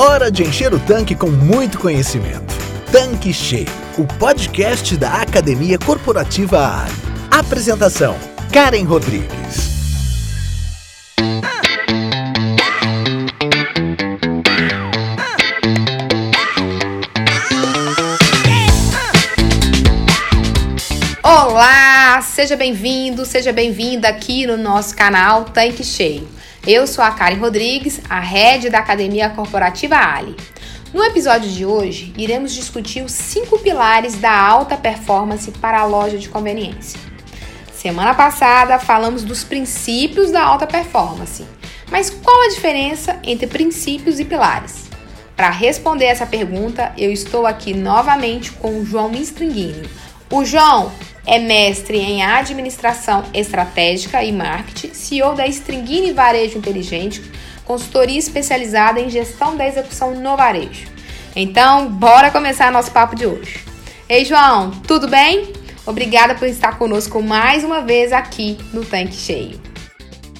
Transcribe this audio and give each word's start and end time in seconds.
Hora 0.00 0.30
de 0.30 0.44
encher 0.44 0.72
o 0.72 0.78
tanque 0.78 1.12
com 1.12 1.26
muito 1.26 1.76
conhecimento. 1.76 2.54
Tanque 2.92 3.32
Cheio, 3.32 3.66
o 3.98 4.04
podcast 4.06 4.96
da 4.96 5.14
Academia 5.14 5.76
Corporativa 5.76 6.84
Ali. 6.84 6.92
Apresentação: 7.28 8.16
Karen 8.52 8.84
Rodrigues. 8.84 9.26
Olá, 21.24 22.22
seja 22.22 22.54
bem-vindo, 22.56 23.26
seja 23.26 23.52
bem-vinda 23.52 24.08
aqui 24.08 24.46
no 24.46 24.56
nosso 24.56 24.94
canal 24.94 25.46
Tanque 25.46 25.82
Cheio. 25.82 26.37
Eu 26.70 26.86
sou 26.86 27.02
a 27.02 27.10
Karen 27.10 27.38
Rodrigues, 27.38 27.98
a 28.10 28.20
head 28.20 28.68
da 28.68 28.80
Academia 28.80 29.30
Corporativa 29.30 29.96
Ali. 29.96 30.36
No 30.92 31.02
episódio 31.02 31.50
de 31.50 31.64
hoje, 31.64 32.12
iremos 32.14 32.52
discutir 32.52 33.02
os 33.02 33.10
cinco 33.10 33.58
pilares 33.58 34.16
da 34.16 34.38
alta 34.38 34.76
performance 34.76 35.50
para 35.50 35.80
a 35.80 35.86
loja 35.86 36.18
de 36.18 36.28
conveniência. 36.28 37.00
Semana 37.72 38.12
passada 38.12 38.78
falamos 38.78 39.24
dos 39.24 39.42
princípios 39.42 40.30
da 40.30 40.44
alta 40.44 40.66
performance, 40.66 41.42
mas 41.90 42.10
qual 42.10 42.42
a 42.42 42.50
diferença 42.50 43.18
entre 43.24 43.46
princípios 43.46 44.20
e 44.20 44.26
pilares? 44.26 44.90
Para 45.34 45.48
responder 45.48 46.04
essa 46.04 46.26
pergunta, 46.26 46.92
eu 46.98 47.10
estou 47.10 47.46
aqui 47.46 47.72
novamente 47.72 48.52
com 48.52 48.78
o 48.78 48.84
João 48.84 49.10
Stringini. 49.12 49.88
O 50.30 50.44
João 50.44 50.92
é 51.26 51.38
mestre 51.38 51.96
em 51.96 52.22
administração 52.22 53.24
estratégica 53.32 54.22
e 54.22 54.30
marketing, 54.30 54.92
CEO 54.92 55.34
da 55.34 55.46
Stringini 55.46 56.12
Varejo 56.12 56.58
Inteligente, 56.58 57.22
consultoria 57.64 58.18
especializada 58.18 59.00
em 59.00 59.08
gestão 59.08 59.56
da 59.56 59.66
execução 59.66 60.14
no 60.14 60.36
varejo. 60.36 60.86
Então, 61.34 61.88
bora 61.88 62.30
começar 62.30 62.70
nosso 62.70 62.90
papo 62.90 63.16
de 63.16 63.24
hoje. 63.24 63.64
Ei, 64.06 64.26
João, 64.26 64.70
tudo 64.86 65.08
bem? 65.08 65.50
Obrigada 65.86 66.34
por 66.34 66.46
estar 66.46 66.76
conosco 66.76 67.22
mais 67.22 67.64
uma 67.64 67.80
vez 67.80 68.12
aqui 68.12 68.58
no 68.70 68.84
Tanque 68.84 69.14
Cheio. 69.14 69.58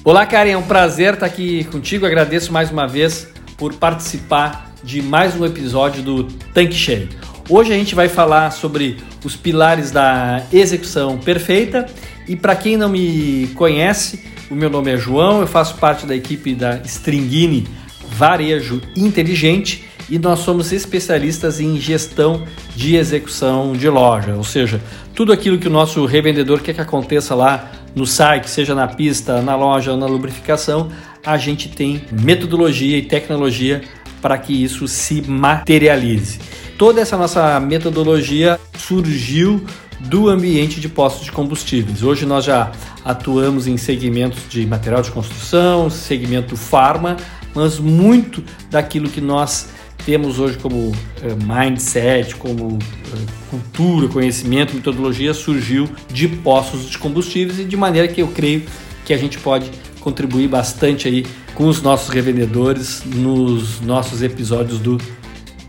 Olá, 0.03 0.23
Karen, 0.23 0.51
é 0.51 0.57
um 0.57 0.63
prazer 0.63 1.15
estar 1.15 1.25
aqui 1.25 1.63
contigo. 1.63 2.05
Agradeço 2.05 2.53
mais 2.53 2.69
uma 2.69 2.87
vez 2.87 3.27
por 3.57 3.73
participar 3.73 4.71
de 4.83 5.01
mais 5.01 5.35
um 5.35 5.43
episódio 5.45 6.03
do 6.03 6.25
Tanque 6.53 6.75
Cheio. 6.75 7.09
Hoje 7.49 7.73
a 7.73 7.75
gente 7.75 7.95
vai 7.95 8.07
falar 8.07 8.51
sobre 8.51 8.97
os 9.25 9.35
pilares 9.35 9.89
da 9.89 10.43
execução 10.53 11.17
perfeita. 11.17 11.87
E 12.27 12.35
para 12.35 12.55
quem 12.55 12.77
não 12.77 12.87
me 12.87 13.47
conhece, 13.55 14.23
o 14.51 14.55
meu 14.55 14.69
nome 14.69 14.91
é 14.91 14.97
João, 14.97 15.41
eu 15.41 15.47
faço 15.47 15.73
parte 15.77 16.05
da 16.05 16.15
equipe 16.15 16.53
da 16.53 16.77
Stringini 16.85 17.67
Varejo 18.07 18.79
Inteligente 18.95 19.83
e 20.07 20.19
nós 20.19 20.39
somos 20.39 20.71
especialistas 20.71 21.59
em 21.59 21.79
gestão 21.79 22.43
de 22.75 22.95
execução 22.95 23.73
de 23.73 23.89
loja, 23.89 24.35
ou 24.35 24.43
seja, 24.43 24.81
tudo 25.15 25.33
aquilo 25.33 25.57
que 25.57 25.67
o 25.67 25.71
nosso 25.71 26.05
revendedor 26.05 26.61
quer 26.61 26.73
que 26.73 26.81
aconteça 26.81 27.33
lá 27.33 27.71
no 27.95 28.05
site, 28.05 28.49
seja 28.49 28.73
na 28.73 28.87
pista, 28.87 29.41
na 29.41 29.55
loja 29.55 29.95
na 29.95 30.05
lubrificação, 30.05 30.89
a 31.25 31.37
gente 31.37 31.69
tem 31.69 32.03
metodologia 32.11 32.97
e 32.97 33.01
tecnologia 33.01 33.81
para 34.21 34.37
que 34.37 34.53
isso 34.63 34.87
se 34.87 35.21
materialize. 35.21 36.39
Toda 36.77 37.01
essa 37.01 37.17
nossa 37.17 37.59
metodologia 37.59 38.59
surgiu 38.77 39.63
do 39.99 40.29
ambiente 40.29 40.79
de 40.79 40.87
postos 40.87 41.25
de 41.25 41.31
combustíveis. 41.31 42.03
Hoje 42.03 42.25
nós 42.25 42.45
já 42.45 42.71
atuamos 43.03 43.67
em 43.67 43.75
segmentos 43.75 44.43
de 44.49 44.65
material 44.65 45.01
de 45.01 45.11
construção, 45.11 45.89
segmento 45.89 46.55
farma, 46.55 47.17
mas 47.53 47.79
muito 47.79 48.43
daquilo 48.69 49.09
que 49.09 49.19
nós 49.19 49.69
temos 50.05 50.39
hoje 50.39 50.57
como 50.57 50.91
eh, 51.21 51.35
mindset, 51.35 52.35
como 52.35 52.79
eh, 52.81 53.31
cultura, 53.49 54.07
conhecimento, 54.07 54.73
metodologia 54.73 55.33
surgiu 55.33 55.89
de 56.11 56.27
postos 56.27 56.89
de 56.89 56.97
combustíveis 56.97 57.59
e 57.59 57.65
de 57.65 57.75
maneira 57.75 58.07
que 58.07 58.21
eu 58.21 58.27
creio 58.27 58.63
que 59.05 59.13
a 59.13 59.17
gente 59.17 59.37
pode 59.37 59.69
contribuir 59.99 60.47
bastante 60.47 61.07
aí 61.07 61.25
com 61.59 61.67
os 61.67 61.81
nossos 61.81 62.07
revendedores 62.07 63.03
nos 63.03 63.81
nossos 63.81 64.21
episódios 64.21 64.79
do 64.79 64.97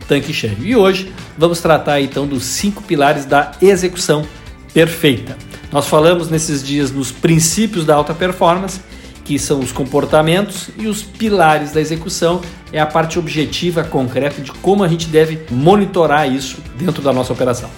tanque 0.06 0.32
cheio. 0.32 0.56
E 0.60 0.76
hoje 0.76 1.12
vamos 1.36 1.60
tratar 1.60 2.00
então 2.00 2.28
dos 2.28 2.44
cinco 2.44 2.80
pilares 2.84 3.24
da 3.24 3.50
execução 3.60 4.24
perfeita. 4.72 5.36
Nós 5.72 5.88
falamos 5.88 6.30
nesses 6.30 6.62
dias 6.62 6.92
nos 6.92 7.10
princípios 7.10 7.84
da 7.84 7.96
alta 7.96 8.14
performance, 8.14 8.80
que 9.24 9.36
são 9.36 9.58
os 9.58 9.72
comportamentos, 9.72 10.70
e 10.78 10.86
os 10.86 11.02
pilares 11.02 11.72
da 11.72 11.80
execução 11.80 12.40
é 12.72 12.78
a 12.78 12.86
parte 12.86 13.18
objetiva, 13.18 13.82
concreta 13.82 14.40
de 14.40 14.52
como 14.52 14.84
a 14.84 14.88
gente 14.88 15.08
deve 15.08 15.44
monitorar 15.50 16.30
isso 16.32 16.58
dentro 16.76 17.02
da 17.02 17.12
nossa 17.12 17.32
operação. 17.32 17.68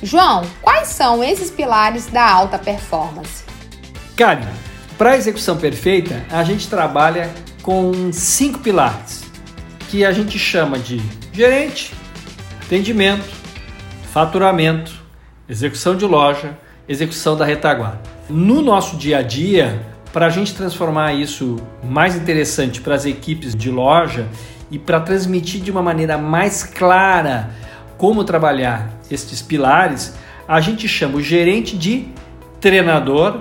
João, 0.00 0.44
quais 0.62 0.86
são 0.86 1.24
esses 1.24 1.50
pilares 1.50 2.06
da 2.06 2.30
alta 2.30 2.58
performance? 2.60 3.42
Karen, 4.14 4.46
para 4.96 5.10
a 5.10 5.16
execução 5.16 5.56
perfeita, 5.56 6.24
a 6.30 6.44
gente 6.44 6.68
trabalha 6.68 7.30
com 7.62 8.12
cinco 8.12 8.60
pilares 8.60 9.24
que 9.88 10.04
a 10.04 10.12
gente 10.12 10.38
chama 10.38 10.78
de 10.78 11.00
gerente, 11.32 11.92
atendimento, 12.64 13.24
faturamento, 14.12 14.92
execução 15.48 15.96
de 15.96 16.04
loja, 16.04 16.56
execução 16.88 17.36
da 17.36 17.44
retaguarda. 17.44 18.00
No 18.28 18.62
nosso 18.62 18.96
dia 18.96 19.18
a 19.18 19.22
dia, 19.22 19.80
para 20.12 20.26
a 20.26 20.30
gente 20.30 20.54
transformar 20.54 21.12
isso 21.12 21.56
mais 21.82 22.14
interessante 22.14 22.80
para 22.80 22.94
as 22.94 23.04
equipes 23.04 23.54
de 23.54 23.70
loja 23.70 24.28
e 24.70 24.78
para 24.78 25.00
transmitir 25.00 25.60
de 25.60 25.70
uma 25.70 25.82
maneira 25.82 26.16
mais 26.16 26.62
clara 26.62 27.50
como 27.98 28.22
trabalhar 28.22 28.90
estes 29.10 29.42
pilares, 29.42 30.14
a 30.46 30.60
gente 30.60 30.86
chama 30.86 31.16
o 31.16 31.20
gerente 31.20 31.76
de 31.76 32.08
treinador, 32.60 33.40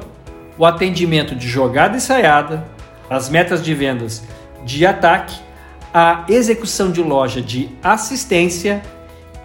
o 0.58 0.66
atendimento 0.66 1.36
de 1.36 1.48
jogada 1.48 1.98
ensaiada, 1.98 2.66
as 3.10 3.30
metas 3.30 3.64
de 3.64 3.74
vendas 3.74 4.24
de 4.64 4.86
ataque 4.86 5.36
a 5.94 6.26
execução 6.28 6.92
de 6.92 7.02
loja 7.04 7.40
de 7.40 7.70
assistência 7.84 8.82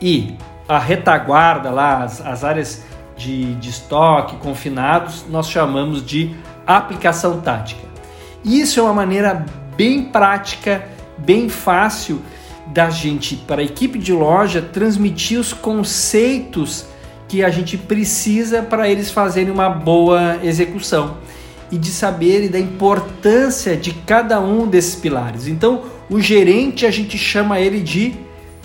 e 0.00 0.34
a 0.66 0.78
retaguarda, 0.78 1.70
lá, 1.70 2.02
as, 2.02 2.24
as 2.24 2.42
áreas 2.42 2.84
de, 3.16 3.54
de 3.56 3.68
estoque, 3.68 4.36
confinados, 4.36 5.26
nós 5.28 5.50
chamamos 5.50 6.04
de 6.04 6.34
aplicação 6.66 7.40
tática. 7.40 7.86
Isso 8.42 8.80
é 8.80 8.82
uma 8.82 8.94
maneira 8.94 9.44
bem 9.76 10.04
prática, 10.04 10.86
bem 11.18 11.48
fácil 11.50 12.22
da 12.68 12.88
gente, 12.88 13.36
para 13.36 13.60
a 13.60 13.64
equipe 13.64 13.98
de 13.98 14.12
loja, 14.12 14.62
transmitir 14.62 15.38
os 15.38 15.52
conceitos 15.52 16.86
que 17.28 17.44
a 17.44 17.50
gente 17.50 17.76
precisa 17.76 18.62
para 18.62 18.88
eles 18.88 19.10
fazerem 19.10 19.52
uma 19.52 19.68
boa 19.68 20.38
execução 20.42 21.18
e 21.70 21.76
de 21.76 21.90
saber 21.90 22.44
e 22.44 22.48
da 22.48 22.58
importância 22.58 23.76
de 23.76 23.92
cada 23.92 24.40
um 24.40 24.66
desses 24.66 24.94
pilares. 24.94 25.46
Então, 25.46 25.82
o 26.08 26.20
gerente 26.20 26.86
a 26.86 26.90
gente 26.90 27.18
chama 27.18 27.60
ele 27.60 27.80
de 27.80 28.14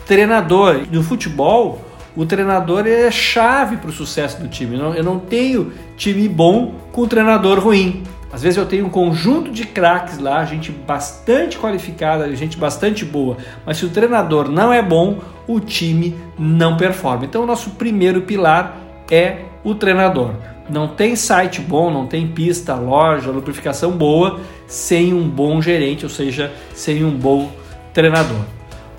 treinador. 0.06 0.84
No 0.90 1.04
futebol, 1.04 1.82
o 2.16 2.26
treinador 2.26 2.88
é 2.88 3.12
chave 3.12 3.78
para 3.78 3.90
o 3.90 3.94
sucesso 3.94 4.42
do 4.42 4.48
time. 4.48 4.78
Eu 4.78 5.04
não 5.04 5.20
tenho 5.20 5.74
time 5.98 6.28
bom 6.30 6.76
com 6.92 7.08
treinador 7.08 7.60
ruim. 7.60 8.04
Às 8.34 8.42
vezes 8.42 8.58
eu 8.58 8.66
tenho 8.66 8.88
um 8.88 8.90
conjunto 8.90 9.52
de 9.52 9.64
craques 9.64 10.18
lá, 10.18 10.44
gente 10.44 10.72
bastante 10.72 11.60
qualificada, 11.60 12.36
gente 12.36 12.58
bastante 12.58 13.06
boa, 13.06 13.38
mas 13.64 13.78
se 13.78 13.86
o 13.86 13.90
treinador 13.90 14.50
não 14.50 14.74
é 14.74 14.82
bom, 14.82 15.20
o 15.48 15.60
time 15.60 16.16
não 16.38 16.76
performa. 16.76 17.26
Então, 17.26 17.44
o 17.44 17.46
nosso 17.46 17.70
primeiro 17.72 18.24
pilar 18.24 18.76
é 19.12 19.42
o 19.64 19.76
treinador. 19.76 20.32
Não 20.68 20.88
tem 20.88 21.16
site 21.16 21.62
bom, 21.62 21.92
não 21.92 22.08
tem 22.08 22.28
pista, 22.28 22.74
loja, 22.74 23.30
lubrificação 23.30 23.92
boa 23.92 24.40
sem 24.66 25.14
um 25.14 25.30
bom 25.30 25.62
gerente, 25.62 26.04
ou 26.04 26.10
seja, 26.10 26.52
sem 26.74 27.06
um 27.06 27.12
bom 27.12 27.52
treinador. 27.94 28.42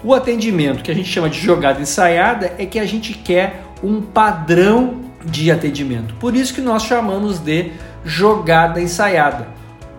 O 0.05 0.15
atendimento, 0.15 0.81
que 0.81 0.93
a 0.93 0.95
gente 0.95 1.09
chama 1.09 1.29
de 1.29 1.41
jogada 1.41 1.81
ensaiada, 1.81 2.53
é 2.57 2.67
que 2.67 2.79
a 2.79 2.87
gente 2.87 3.15
quer 3.15 3.65
um 3.83 4.01
padrão 4.01 5.03
de 5.25 5.51
atendimento. 5.51 6.15
Por 6.17 6.37
isso 6.37 6.55
que 6.55 6.61
nós 6.61 6.85
chamamos 6.85 7.39
de 7.39 7.73
jogada 8.05 8.81
ensaiada. 8.81 9.49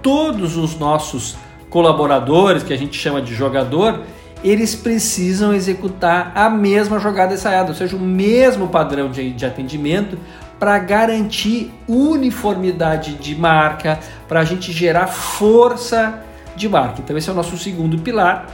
Todos 0.01 0.55
os 0.55 0.77
nossos 0.77 1.35
colaboradores, 1.69 2.63
que 2.63 2.73
a 2.73 2.77
gente 2.77 2.97
chama 2.97 3.21
de 3.21 3.33
jogador, 3.33 4.01
eles 4.43 4.75
precisam 4.75 5.53
executar 5.53 6.31
a 6.35 6.49
mesma 6.49 6.99
jogada 6.99 7.33
ensaiada, 7.33 7.69
ou 7.69 7.75
seja, 7.75 7.95
o 7.95 7.99
mesmo 7.99 8.67
padrão 8.67 9.09
de, 9.09 9.31
de 9.31 9.45
atendimento 9.45 10.17
para 10.59 10.77
garantir 10.79 11.73
uniformidade 11.87 13.15
de 13.15 13.35
marca, 13.35 13.99
para 14.27 14.41
a 14.41 14.43
gente 14.45 14.71
gerar 14.71 15.07
força 15.07 16.23
de 16.55 16.69
marca. 16.69 17.01
Então, 17.03 17.17
esse 17.17 17.29
é 17.29 17.33
o 17.33 17.35
nosso 17.35 17.57
segundo 17.57 17.97
pilar. 17.97 18.47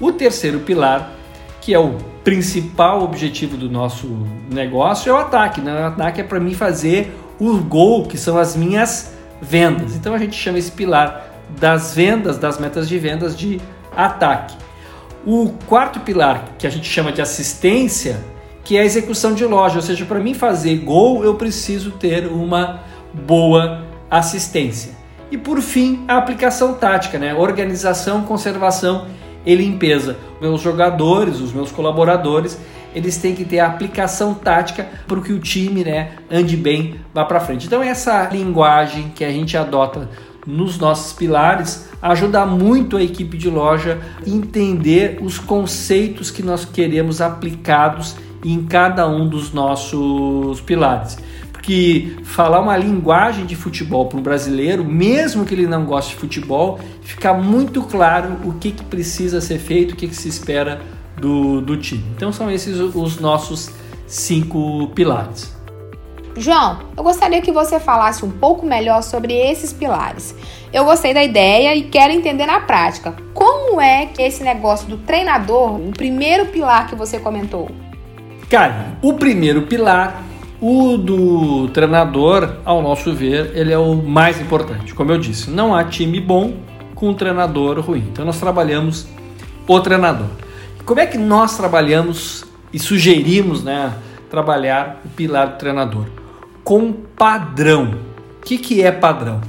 O 0.00 0.10
terceiro 0.10 0.60
pilar, 0.60 1.10
que 1.60 1.72
é 1.72 1.78
o 1.78 1.98
principal 2.24 3.02
objetivo 3.02 3.56
do 3.56 3.70
nosso 3.70 4.08
negócio, 4.50 5.10
é 5.10 5.12
o 5.12 5.18
ataque. 5.18 5.60
Né? 5.60 5.72
O 5.72 5.86
ataque 5.86 6.20
é 6.20 6.24
para 6.24 6.40
mim 6.40 6.54
fazer 6.54 7.14
o 7.38 7.58
gol, 7.58 8.06
que 8.06 8.16
são 8.16 8.38
as 8.38 8.56
minhas 8.56 9.12
vendas. 9.40 9.94
Então, 9.94 10.14
a 10.14 10.18
gente 10.18 10.36
chama 10.36 10.58
esse 10.58 10.70
pilar 10.70 11.30
das 11.58 11.94
vendas, 11.94 12.38
das 12.38 12.58
metas 12.58 12.88
de 12.88 12.98
vendas 12.98 13.36
de 13.36 13.60
ataque. 13.94 14.56
O 15.26 15.54
quarto 15.66 16.00
pilar, 16.00 16.50
que 16.58 16.66
a 16.66 16.70
gente 16.70 16.86
chama 16.86 17.12
de 17.12 17.22
assistência, 17.22 18.20
que 18.62 18.76
é 18.76 18.80
a 18.80 18.84
execução 18.84 19.34
de 19.34 19.44
loja, 19.44 19.76
ou 19.76 19.82
seja, 19.82 20.04
para 20.04 20.20
mim 20.20 20.34
fazer 20.34 20.76
gol, 20.78 21.24
eu 21.24 21.34
preciso 21.34 21.92
ter 21.92 22.26
uma 22.26 22.80
boa 23.12 23.84
assistência. 24.10 24.92
E 25.30 25.36
por 25.36 25.60
fim, 25.60 26.04
a 26.06 26.16
aplicação 26.16 26.74
tática, 26.74 27.18
né? 27.18 27.34
Organização, 27.34 28.22
conservação 28.22 29.06
e 29.44 29.54
limpeza. 29.54 30.16
Meus 30.40 30.60
jogadores, 30.60 31.40
os 31.40 31.52
meus 31.52 31.70
colaboradores, 31.70 32.58
eles 32.94 33.16
têm 33.16 33.34
que 33.34 33.44
ter 33.44 33.58
a 33.58 33.66
aplicação 33.66 34.34
tática 34.34 34.86
para 35.06 35.20
que 35.20 35.32
o 35.32 35.38
time, 35.38 35.84
né, 35.84 36.12
ande 36.30 36.56
bem, 36.56 37.00
vá 37.12 37.24
para 37.24 37.40
frente. 37.40 37.66
Então 37.66 37.82
essa 37.82 38.28
linguagem 38.30 39.10
que 39.14 39.24
a 39.24 39.30
gente 39.30 39.56
adota 39.56 40.08
nos 40.46 40.78
nossos 40.78 41.12
pilares 41.12 41.88
ajuda 42.00 42.44
muito 42.44 42.96
a 42.96 43.02
equipe 43.02 43.36
de 43.36 43.48
loja 43.48 43.98
entender 44.26 45.18
os 45.22 45.38
conceitos 45.38 46.30
que 46.30 46.42
nós 46.42 46.64
queremos 46.64 47.20
aplicados 47.20 48.16
em 48.44 48.62
cada 48.64 49.08
um 49.08 49.26
dos 49.26 49.52
nossos 49.52 50.60
pilares. 50.60 51.16
Porque 51.50 52.18
falar 52.24 52.60
uma 52.60 52.76
linguagem 52.76 53.46
de 53.46 53.56
futebol 53.56 54.06
para 54.06 54.18
um 54.18 54.22
brasileiro, 54.22 54.84
mesmo 54.84 55.46
que 55.46 55.54
ele 55.54 55.66
não 55.66 55.86
goste 55.86 56.10
de 56.10 56.20
futebol, 56.20 56.78
fica 57.00 57.32
muito 57.32 57.82
claro 57.82 58.36
o 58.44 58.52
que, 58.52 58.70
que 58.70 58.84
precisa 58.84 59.40
ser 59.40 59.58
feito, 59.58 59.92
o 59.92 59.96
que, 59.96 60.06
que 60.06 60.14
se 60.14 60.28
espera 60.28 60.82
do, 61.24 61.62
do 61.62 61.76
time. 61.78 62.04
Então 62.14 62.30
são 62.30 62.50
esses 62.50 62.78
os 62.78 63.18
nossos 63.18 63.70
cinco 64.06 64.88
pilares. 64.88 65.54
João, 66.36 66.80
eu 66.96 67.02
gostaria 67.02 67.40
que 67.40 67.50
você 67.50 67.80
falasse 67.80 68.24
um 68.24 68.30
pouco 68.30 68.66
melhor 68.66 69.02
sobre 69.02 69.32
esses 69.32 69.72
pilares. 69.72 70.34
Eu 70.72 70.84
gostei 70.84 71.14
da 71.14 71.22
ideia 71.22 71.74
e 71.74 71.84
quero 71.84 72.12
entender 72.12 72.44
na 72.44 72.60
prática. 72.60 73.14
Como 73.32 73.80
é 73.80 74.06
que 74.06 74.20
esse 74.20 74.42
negócio 74.42 74.86
do 74.88 74.98
treinador, 74.98 75.76
o 75.76 75.92
primeiro 75.92 76.46
pilar 76.46 76.88
que 76.88 76.96
você 76.96 77.18
comentou? 77.18 77.70
Cara, 78.50 78.98
o 79.00 79.14
primeiro 79.14 79.62
pilar, 79.62 80.22
o 80.60 80.98
do 80.98 81.68
treinador, 81.68 82.56
ao 82.64 82.82
nosso 82.82 83.14
ver, 83.14 83.52
ele 83.54 83.72
é 83.72 83.78
o 83.78 83.94
mais 83.94 84.40
importante. 84.40 84.92
Como 84.92 85.12
eu 85.12 85.18
disse, 85.18 85.50
não 85.50 85.74
há 85.74 85.84
time 85.84 86.20
bom 86.20 86.54
com 86.94 87.10
um 87.10 87.14
treinador 87.14 87.80
ruim. 87.80 88.04
Então 88.12 88.24
nós 88.24 88.40
trabalhamos 88.40 89.06
o 89.66 89.80
treinador. 89.80 90.43
Como 90.84 91.00
é 91.00 91.06
que 91.06 91.18
nós 91.18 91.56
trabalhamos 91.56 92.44
e 92.72 92.78
sugerimos, 92.78 93.62
né, 93.62 93.94
trabalhar 94.28 95.00
o 95.04 95.08
pilar 95.08 95.52
do 95.52 95.58
treinador? 95.58 96.06
com 96.64 96.92
padrão. 96.92 97.94
O 98.40 98.44
que, 98.44 98.56
que 98.58 98.82
é 98.82 98.90
padrão? 98.90 99.40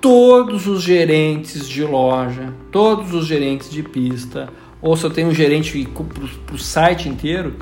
Todos 0.00 0.66
os 0.66 0.82
gerentes 0.82 1.68
de 1.68 1.84
loja, 1.84 2.52
todos 2.72 3.14
os 3.14 3.26
gerentes 3.26 3.70
de 3.70 3.82
pista, 3.82 4.48
ou 4.80 4.96
se 4.96 5.04
eu 5.04 5.10
tenho 5.10 5.28
um 5.28 5.34
gerente 5.34 5.88
para 6.46 6.54
o 6.54 6.58
site 6.58 7.08
inteiro, 7.08 7.54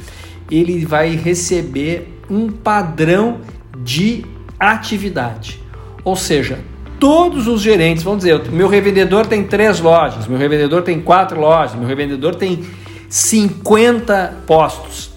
ele 0.51 0.87
vai 0.87 1.17
receber 1.17 2.21
um 2.31 2.49
padrão 2.49 3.41
de 3.77 4.25
atividade. 4.59 5.61
Ou 6.03 6.17
seja, 6.17 6.61
todos 6.99 7.47
os 7.47 7.61
gerentes, 7.61 8.03
vamos 8.03 8.21
dizer, 8.21 8.51
meu 8.51 8.69
revendedor 8.69 9.27
tem 9.27 9.45
três 9.45 9.81
lojas, 9.81 10.27
meu 10.27 10.39
revendedor 10.39 10.83
tem 10.83 11.01
quatro 11.01 11.39
lojas, 11.39 11.75
meu 11.75 11.87
revendedor 11.87 12.35
tem 12.35 12.65
50 13.11 14.45
postos. 14.47 15.11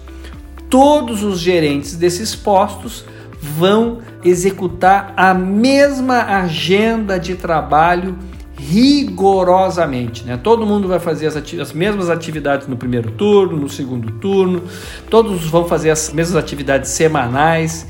Todos 0.68 1.22
os 1.22 1.38
gerentes 1.38 1.94
desses 1.94 2.34
postos 2.34 3.04
vão 3.40 4.00
executar 4.24 5.14
a 5.16 5.32
mesma 5.32 6.24
agenda 6.24 7.20
de 7.20 7.36
trabalho 7.36 8.18
rigorosamente. 8.56 10.24
Né? 10.24 10.36
Todo 10.36 10.66
mundo 10.66 10.88
vai 10.88 10.98
fazer 10.98 11.28
as, 11.28 11.36
as, 11.36 11.72
mesmas 11.72 12.10
atividades 12.10 12.66
no 12.66 12.76
primeiro 12.76 13.12
turno, 13.12 13.56
no 13.56 13.68
segundo 13.68 14.10
turno, 14.12 14.64
todos 15.08 15.46
vão 15.46 15.66
fazer 15.66 15.90
as 15.90 16.12
mesmas 16.12 16.42
atividades 16.42 16.90
semanais, 16.90 17.86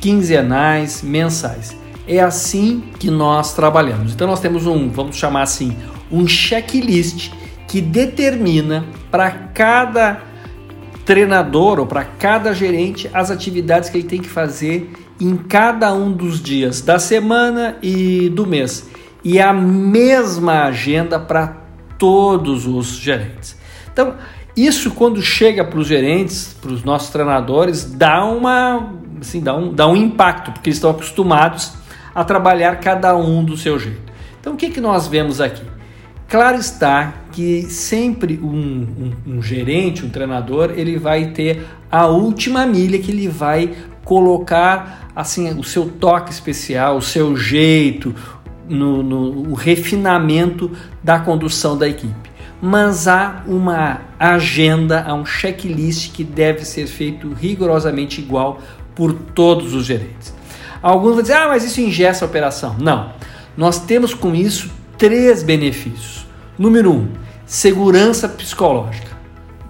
quinzenais, 0.00 1.02
mensais. 1.02 1.74
É 2.06 2.20
assim 2.20 2.84
que 2.98 3.10
nós 3.10 3.54
trabalhamos. 3.54 4.12
Então 4.12 4.26
nós 4.26 4.40
temos 4.40 4.66
um, 4.66 4.90
vamos 4.90 5.16
chamar 5.16 5.42
assim, 5.42 5.74
um 6.10 6.26
checklist 6.26 7.30
que 7.66 7.80
determina 7.80 8.84
para 9.10 9.30
cada 9.30 10.22
treinador 11.04 11.78
ou 11.78 11.86
para 11.86 12.04
cada 12.04 12.52
gerente 12.52 13.08
as 13.14 13.30
atividades 13.30 13.88
que 13.88 13.98
ele 13.98 14.08
tem 14.08 14.20
que 14.20 14.28
fazer 14.28 14.92
em 15.20 15.36
cada 15.36 15.94
um 15.94 16.12
dos 16.12 16.42
dias 16.42 16.80
da 16.80 16.98
semana 16.98 17.76
e 17.82 18.28
do 18.28 18.46
mês. 18.46 18.88
E 19.24 19.40
a 19.40 19.52
mesma 19.52 20.64
agenda 20.64 21.18
para 21.18 21.56
todos 21.98 22.66
os 22.66 22.88
gerentes. 22.88 23.56
Então, 23.92 24.14
isso 24.56 24.90
quando 24.90 25.22
chega 25.22 25.64
para 25.64 25.78
os 25.78 25.86
gerentes, 25.86 26.56
para 26.60 26.70
os 26.70 26.84
nossos 26.84 27.10
treinadores, 27.10 27.84
dá 27.84 28.24
uma 28.24 28.92
assim, 29.20 29.40
dá 29.40 29.56
um, 29.56 29.72
dá 29.72 29.86
um 29.86 29.96
impacto, 29.96 30.52
porque 30.52 30.68
eles 30.68 30.76
estão 30.76 30.90
acostumados 30.90 31.72
a 32.14 32.24
trabalhar 32.24 32.76
cada 32.80 33.16
um 33.16 33.44
do 33.44 33.56
seu 33.56 33.78
jeito. 33.78 34.12
Então, 34.40 34.54
o 34.54 34.56
que, 34.56 34.70
que 34.70 34.80
nós 34.80 35.06
vemos 35.06 35.40
aqui? 35.40 35.62
Claro 36.28 36.58
está 36.58 37.14
que 37.30 37.62
sempre 37.70 38.40
um, 38.42 38.48
um, 38.48 39.12
um, 39.34 39.42
gerente, 39.42 40.04
um 40.04 40.10
treinador, 40.10 40.72
ele 40.76 40.98
vai 40.98 41.26
ter 41.30 41.64
a 41.90 42.06
última 42.06 42.66
milha 42.66 42.98
que 42.98 43.12
ele 43.12 43.28
vai 43.28 43.74
colocar 44.04 45.10
assim 45.14 45.56
o 45.56 45.62
seu 45.62 45.88
toque 45.88 46.32
especial, 46.32 46.96
o 46.96 47.02
seu 47.02 47.36
jeito, 47.36 48.12
no, 48.68 49.04
no 49.04 49.50
o 49.50 49.54
refinamento 49.54 50.70
da 51.02 51.20
condução 51.20 51.78
da 51.78 51.88
equipe. 51.88 52.30
Mas 52.60 53.06
há 53.06 53.44
uma 53.46 54.00
agenda, 54.18 55.04
há 55.06 55.14
um 55.14 55.24
checklist 55.24 56.12
que 56.12 56.24
deve 56.24 56.64
ser 56.64 56.88
feito 56.88 57.32
rigorosamente 57.32 58.20
igual 58.20 58.60
por 58.96 59.12
todos 59.12 59.74
os 59.74 59.84
gerentes. 59.84 60.34
Alguns 60.82 61.14
vão 61.14 61.22
dizer, 61.22 61.34
ah, 61.34 61.48
mas 61.48 61.64
isso 61.64 61.80
ingessa 61.80 62.24
a 62.24 62.28
operação. 62.28 62.76
Não. 62.80 63.12
Nós 63.56 63.78
temos 63.78 64.12
com 64.12 64.34
isso 64.34 64.70
três 64.98 65.42
benefícios. 65.42 66.26
Número 66.58 66.90
um, 66.90 67.08
segurança 67.44 68.28
psicológica. 68.28 69.16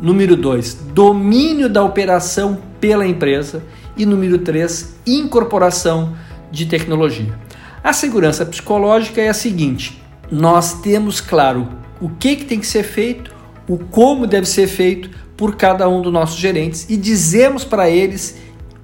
Número 0.00 0.36
dois, 0.36 0.74
domínio 0.74 1.68
da 1.68 1.82
operação 1.82 2.58
pela 2.80 3.06
empresa. 3.06 3.62
E 3.96 4.04
número 4.04 4.38
três, 4.38 4.94
incorporação 5.06 6.14
de 6.50 6.66
tecnologia. 6.66 7.34
A 7.82 7.92
segurança 7.92 8.44
psicológica 8.44 9.20
é 9.20 9.28
a 9.28 9.34
seguinte: 9.34 10.02
nós 10.30 10.80
temos 10.80 11.20
claro 11.20 11.68
o 12.00 12.10
que, 12.10 12.36
que 12.36 12.44
tem 12.44 12.60
que 12.60 12.66
ser 12.66 12.82
feito, 12.82 13.34
o 13.66 13.78
como 13.78 14.26
deve 14.26 14.46
ser 14.46 14.66
feito 14.66 15.08
por 15.36 15.56
cada 15.56 15.88
um 15.88 16.02
dos 16.02 16.12
nossos 16.12 16.36
gerentes 16.36 16.86
e 16.88 16.96
dizemos 16.96 17.64
para 17.64 17.88
eles 17.88 18.38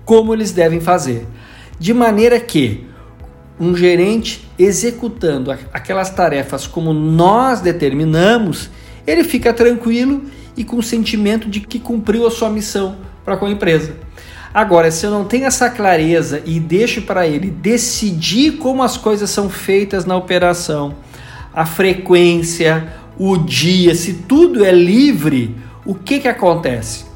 como 0.04 0.32
eles 0.34 0.52
devem 0.52 0.80
fazer. 0.80 1.26
De 1.78 1.92
maneira 1.92 2.38
que 2.40 2.86
um 3.58 3.76
gerente 3.76 4.48
executando 4.58 5.50
aquelas 5.72 6.10
tarefas 6.10 6.66
como 6.66 6.92
nós 6.92 7.60
determinamos, 7.60 8.70
ele 9.06 9.24
fica 9.24 9.52
tranquilo 9.52 10.22
e 10.56 10.64
com 10.64 10.76
o 10.76 10.82
sentimento 10.82 11.48
de 11.48 11.60
que 11.60 11.78
cumpriu 11.78 12.26
a 12.26 12.30
sua 12.30 12.50
missão 12.50 12.96
para 13.24 13.36
com 13.36 13.46
a 13.46 13.50
empresa. 13.50 13.94
Agora, 14.52 14.90
se 14.90 15.06
eu 15.06 15.10
não 15.10 15.24
tenho 15.24 15.46
essa 15.46 15.70
clareza 15.70 16.42
e 16.44 16.60
deixo 16.60 17.02
para 17.02 17.26
ele 17.26 17.50
decidir 17.50 18.58
como 18.58 18.82
as 18.82 18.96
coisas 18.96 19.30
são 19.30 19.48
feitas 19.48 20.04
na 20.04 20.14
operação, 20.14 20.94
a 21.54 21.64
frequência, 21.64 22.92
o 23.18 23.38
dia, 23.38 23.94
se 23.94 24.14
tudo 24.14 24.64
é 24.64 24.72
livre, 24.72 25.56
o 25.86 25.94
que, 25.94 26.20
que 26.20 26.28
acontece? 26.28 27.06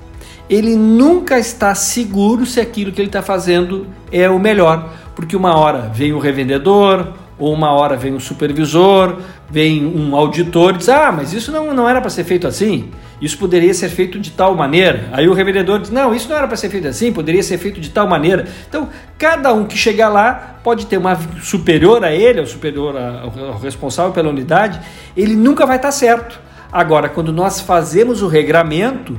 Ele 0.48 0.76
nunca 0.76 1.38
está 1.38 1.74
seguro 1.74 2.46
se 2.46 2.60
aquilo 2.60 2.92
que 2.92 3.00
ele 3.00 3.08
está 3.08 3.22
fazendo 3.22 3.86
é 4.10 4.30
o 4.30 4.38
melhor 4.38 4.92
porque 5.16 5.35
uma 5.35 5.58
hora 5.58 5.90
vem 5.92 6.12
o 6.12 6.18
revendedor, 6.18 7.14
ou 7.38 7.52
uma 7.52 7.70
hora 7.73 7.96
vem 7.96 8.14
o 8.14 8.20
supervisor, 8.20 9.16
vem 9.50 9.85
um 9.85 10.14
auditor 10.14 10.75
e 10.75 10.78
diz: 10.78 10.88
Ah, 10.90 11.11
mas 11.11 11.32
isso 11.32 11.50
não, 11.50 11.73
não 11.75 11.88
era 11.88 12.00
para 12.00 12.11
ser 12.11 12.23
feito 12.25 12.46
assim, 12.46 12.90
isso 13.20 13.38
poderia 13.38 13.73
ser 13.73 13.88
feito 13.88 14.18
de 14.18 14.30
tal 14.30 14.54
maneira. 14.54 15.08
Aí 15.12 15.26
o 15.26 15.32
revendedor 15.32 15.80
diz: 15.80 15.90
Não, 15.90 16.14
isso 16.14 16.28
não 16.28 16.37
era 16.37 16.46
para 16.46 16.56
ser 16.56 16.68
feito 16.68 16.87
assim, 16.87 17.12
poderia 17.12 17.42
ser 17.42 17.56
feito 17.56 17.80
de 17.80 17.90
tal 17.90 18.06
maneira. 18.06 18.46
Então, 18.68 18.90
cada 19.18 19.52
um 19.52 19.64
que 19.64 19.76
chegar 19.76 20.11
lá 20.11 20.58
pode 20.62 20.87
ter 20.87 20.99
uma 20.99 21.18
superior 21.42 22.04
a 22.04 22.12
ele, 22.12 22.40
ou 22.40 22.46
superior 22.46 22.94
ao 22.96 23.58
responsável 23.58 24.12
pela 24.12 24.28
unidade, 24.28 24.78
ele 25.16 25.35
nunca 25.35 25.64
vai 25.64 25.76
estar 25.76 25.92
certo. 25.92 26.38
Agora, 26.70 27.08
quando 27.08 27.32
nós 27.32 27.61
fazemos 27.61 28.20
o 28.20 28.28
regramento 28.28 29.18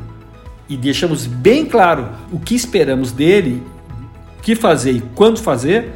e 0.69 0.77
deixamos 0.77 1.25
bem 1.25 1.65
claro 1.65 2.09
o 2.31 2.39
que 2.39 2.53
esperamos 2.53 3.11
dele 3.11 3.63
que 4.47 4.55
fazer 4.55 4.93
e 4.93 5.01
quando 5.13 5.39
fazer, 5.39 5.91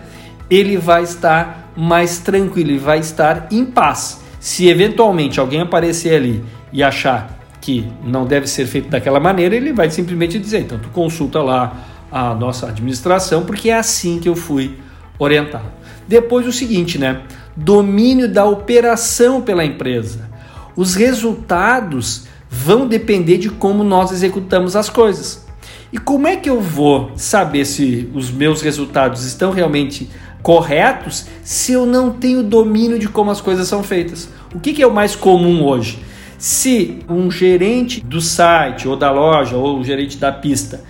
ele 0.50 0.76
vai 0.76 1.04
estar 1.04 1.72
mais 1.74 2.20
tranquilo, 2.20 2.72
ele 2.72 2.80
vai 2.80 3.00
estar 3.00 3.48
em 3.50 3.64
paz. 3.64 4.20
Se 4.42 4.68
eventualmente 4.68 5.40
alguém 5.40 5.62
aparecer 5.62 6.16
ali 6.16 6.44
e 6.74 6.84
achar 6.84 7.40
que 7.62 7.90
não 8.04 8.26
deve 8.26 8.48
ser 8.48 8.66
feito 8.66 8.90
daquela 8.90 9.22
maneira, 9.22 9.56
ele 9.56 9.72
vai 9.72 9.90
simplesmente 9.90 10.38
dizer: 10.38 10.60
então, 10.60 10.78
tu 10.78 10.90
consulta 10.90 11.42
lá 11.42 11.78
a 12.12 12.36
nossa 12.36 12.68
administração, 12.68 13.46
porque 13.46 13.70
é 13.70 13.78
assim 13.78 14.20
que 14.20 14.28
eu 14.28 14.36
fui 14.36 14.78
orientado. 15.18 15.72
Depois, 16.06 16.46
o 16.46 16.52
seguinte, 16.52 16.98
né? 16.98 17.22
Domínio 17.56 18.28
da 18.28 18.44
operação 18.44 19.42
pela 19.42 19.64
empresa. 19.64 20.30
Os 20.76 20.94
resultados 20.96 22.28
vão 22.50 22.86
depender 22.86 23.38
de 23.38 23.50
como 23.50 23.82
nós 23.82 24.12
executamos 24.12 24.76
as 24.76 24.90
coisas. 24.90 25.50
E 25.92 25.98
como 25.98 26.28
é 26.28 26.36
que 26.36 26.50
eu 26.50 26.62
vou 26.62 27.12
saber 27.16 27.66
se 27.66 28.10
os 28.14 28.32
meus 28.32 28.62
resultados 28.62 29.26
estão 29.26 29.52
realmente 29.52 30.10
corretos 30.42 31.28
se 31.44 31.74
eu 31.74 31.86
não 31.86 32.12
tenho 32.12 32.42
domínio 32.42 32.98
de 32.98 33.08
como 33.08 33.30
as 33.30 33.42
coisas 33.42 33.68
são 33.68 33.84
feitas? 33.84 34.30
O 34.54 34.60
que, 34.60 34.74
que 34.74 34.82
é 34.82 34.88
o 34.88 34.94
mais 34.94 35.16
comum 35.16 35.64
hoje? 35.64 36.00
Se 36.38 37.00
um 37.10 37.30
gerente 37.30 38.02
do 38.02 38.22
site 38.22 38.88
ou 38.88 38.96
da 38.96 39.12
loja 39.12 39.56
ou 39.58 39.80
o 39.80 39.84
gerente 39.84 40.18
da 40.18 40.32
pista 40.32 40.82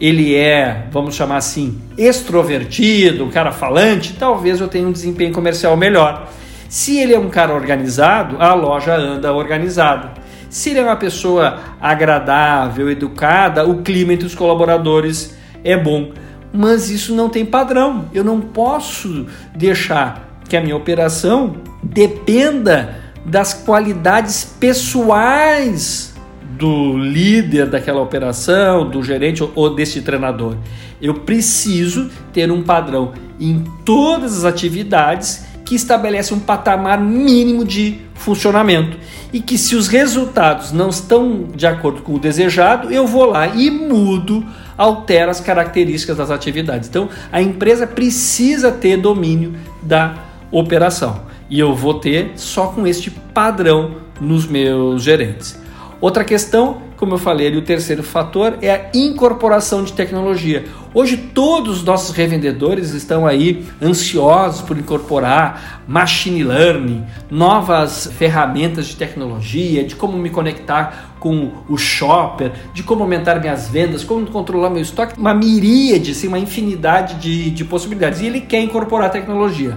ele 0.00 0.34
é, 0.34 0.84
vamos 0.90 1.14
chamar 1.14 1.38
assim, 1.38 1.78
extrovertido, 1.96 3.24
um 3.24 3.30
cara 3.30 3.50
falante, 3.50 4.14
talvez 4.18 4.60
eu 4.60 4.68
tenha 4.68 4.86
um 4.86 4.92
desempenho 4.92 5.32
comercial 5.32 5.76
melhor. 5.76 6.28
Se 6.68 6.98
ele 6.98 7.14
é 7.14 7.18
um 7.18 7.30
cara 7.30 7.54
organizado, 7.54 8.36
a 8.38 8.52
loja 8.52 8.94
anda 8.94 9.32
organizada. 9.32 10.12
Se 10.56 10.70
ele 10.70 10.78
é 10.78 10.82
uma 10.82 10.96
pessoa 10.96 11.58
agradável, 11.78 12.90
educada, 12.90 13.68
o 13.68 13.82
clima 13.82 14.14
entre 14.14 14.26
os 14.26 14.34
colaboradores 14.34 15.36
é 15.62 15.76
bom. 15.76 16.12
Mas 16.50 16.88
isso 16.88 17.14
não 17.14 17.28
tem 17.28 17.44
padrão. 17.44 18.06
Eu 18.14 18.24
não 18.24 18.40
posso 18.40 19.26
deixar 19.54 20.40
que 20.48 20.56
a 20.56 20.60
minha 20.62 20.74
operação 20.74 21.56
dependa 21.82 22.96
das 23.22 23.52
qualidades 23.52 24.56
pessoais 24.58 26.14
do 26.58 26.96
líder 26.96 27.66
daquela 27.66 28.00
operação, 28.00 28.88
do 28.88 29.02
gerente 29.02 29.46
ou 29.54 29.74
desse 29.74 30.00
treinador. 30.00 30.56
Eu 31.02 31.12
preciso 31.16 32.10
ter 32.32 32.50
um 32.50 32.62
padrão 32.62 33.12
em 33.38 33.62
todas 33.84 34.38
as 34.38 34.44
atividades 34.46 35.44
que 35.66 35.74
estabelece 35.74 36.32
um 36.32 36.40
patamar 36.40 36.98
mínimo 36.98 37.62
de 37.62 37.98
funcionamento 38.14 38.96
e 39.32 39.40
que 39.40 39.58
se 39.58 39.74
os 39.74 39.88
resultados 39.88 40.72
não 40.72 40.88
estão 40.88 41.48
de 41.54 41.66
acordo 41.66 42.02
com 42.02 42.14
o 42.14 42.18
desejado, 42.18 42.90
eu 42.90 43.06
vou 43.06 43.24
lá 43.24 43.48
e 43.48 43.70
mudo, 43.70 44.44
altero 44.76 45.30
as 45.30 45.40
características 45.40 46.16
das 46.16 46.30
atividades. 46.30 46.88
Então, 46.88 47.08
a 47.32 47.40
empresa 47.42 47.86
precisa 47.86 48.70
ter 48.70 48.96
domínio 48.96 49.54
da 49.82 50.14
operação 50.50 51.22
e 51.48 51.58
eu 51.58 51.74
vou 51.74 51.94
ter 51.94 52.32
só 52.36 52.68
com 52.68 52.86
este 52.86 53.10
padrão 53.10 53.96
nos 54.20 54.46
meus 54.46 55.02
gerentes. 55.02 55.58
Outra 56.00 56.24
questão, 56.24 56.82
como 56.96 57.14
eu 57.14 57.18
falei 57.18 57.48
ali, 57.48 57.56
o 57.56 57.62
terceiro 57.62 58.02
fator 58.02 58.58
é 58.62 58.70
a 58.70 58.90
incorporação 58.94 59.84
de 59.84 59.92
tecnologia. 59.92 60.64
Hoje 60.94 61.16
todos 61.16 61.78
os 61.78 61.84
nossos 61.84 62.14
revendedores 62.16 62.92
estão 62.92 63.26
aí 63.26 63.66
ansiosos 63.82 64.62
por 64.62 64.78
incorporar 64.78 65.84
machine 65.86 66.42
learning, 66.42 67.04
novas 67.30 68.06
ferramentas 68.16 68.86
de 68.86 68.96
tecnologia, 68.96 69.84
de 69.84 69.94
como 69.94 70.16
me 70.16 70.30
conectar 70.30 71.16
com 71.20 71.52
o 71.68 71.76
shopper, 71.76 72.52
de 72.72 72.82
como 72.82 73.02
aumentar 73.02 73.40
minhas 73.40 73.68
vendas, 73.68 74.02
como 74.02 74.26
controlar 74.26 74.70
meu 74.70 74.82
estoque, 74.82 75.18
uma 75.18 75.34
miríade, 75.34 76.12
assim, 76.12 76.28
uma 76.28 76.38
infinidade 76.38 77.16
de, 77.16 77.50
de 77.50 77.64
possibilidades. 77.64 78.20
E 78.20 78.26
ele 78.26 78.40
quer 78.40 78.60
incorporar 78.60 79.10
tecnologia. 79.10 79.76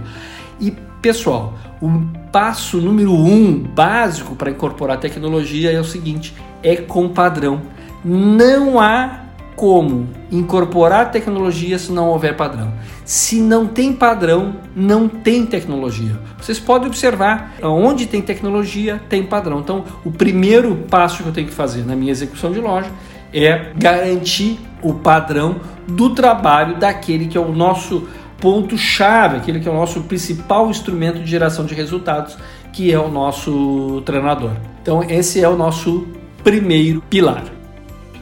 E 0.60 0.72
pessoal, 1.02 1.54
o 1.82 1.90
passo 2.32 2.78
número 2.78 3.14
um 3.14 3.58
básico 3.58 4.36
para 4.36 4.52
incorporar 4.52 5.00
tecnologia 5.00 5.72
é 5.72 5.80
o 5.80 5.84
seguinte: 5.84 6.34
é 6.62 6.76
com 6.76 7.10
padrão. 7.10 7.62
Não 8.04 8.80
há 8.80 9.26
como 9.56 10.08
incorporar 10.32 11.12
tecnologia 11.12 11.78
se 11.78 11.92
não 11.92 12.08
houver 12.08 12.36
padrão. 12.38 12.74
Se 13.04 13.42
não 13.42 13.68
tem 13.68 13.92
padrão, 13.92 14.56
não 14.74 15.10
tem 15.10 15.46
tecnologia. 15.46 16.18
Vocês 16.40 16.58
podem 16.58 16.88
observar, 16.88 17.56
onde 17.62 18.06
tem 18.06 18.22
tecnologia, 18.22 19.02
tem 19.10 19.24
padrão. 19.24 19.60
Então, 19.60 19.84
o 20.06 20.12
primeiro 20.12 20.76
passo 20.90 21.24
que 21.24 21.28
eu 21.28 21.34
tenho 21.34 21.48
que 21.48 21.54
fazer 21.54 21.86
na 21.86 21.94
minha 21.94 22.12
execução 22.12 22.54
de 22.54 22.60
loja 22.62 22.90
é 23.34 23.74
garantir 23.76 24.60
o 24.82 24.94
padrão 24.94 25.58
do 25.88 26.12
trabalho 26.12 26.78
daquele 26.78 27.28
que 27.28 27.38
é 27.38 27.42
o 27.42 27.52
nosso 27.52 28.08
ponto-chave, 28.40 29.38
aquele 29.38 29.60
que 29.60 29.68
é 29.68 29.72
o 29.72 29.76
nosso 29.76 30.02
principal 30.02 30.70
instrumento 30.70 31.20
de 31.20 31.30
geração 31.30 31.66
de 31.66 31.74
resultados, 31.74 32.38
que 32.72 32.92
é 32.92 33.00
o 33.00 33.10
nosso 33.10 34.02
treinador. 34.06 34.52
Então, 34.82 35.04
esse 35.04 35.44
é 35.44 35.50
o 35.50 35.56
nosso 35.56 36.08
primeiro 36.44 37.02
pilar. 37.10 37.44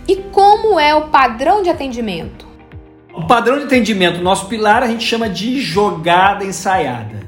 E 0.07 0.15
como 0.31 0.79
é 0.79 0.95
o 0.95 1.09
padrão 1.09 1.61
de 1.61 1.69
atendimento? 1.69 2.47
O 3.13 3.25
padrão 3.25 3.57
de 3.57 3.65
atendimento, 3.65 4.21
nosso 4.21 4.47
pilar, 4.47 4.83
a 4.83 4.87
gente 4.87 5.03
chama 5.03 5.29
de 5.29 5.59
jogada 5.59 6.45
ensaiada. 6.45 7.27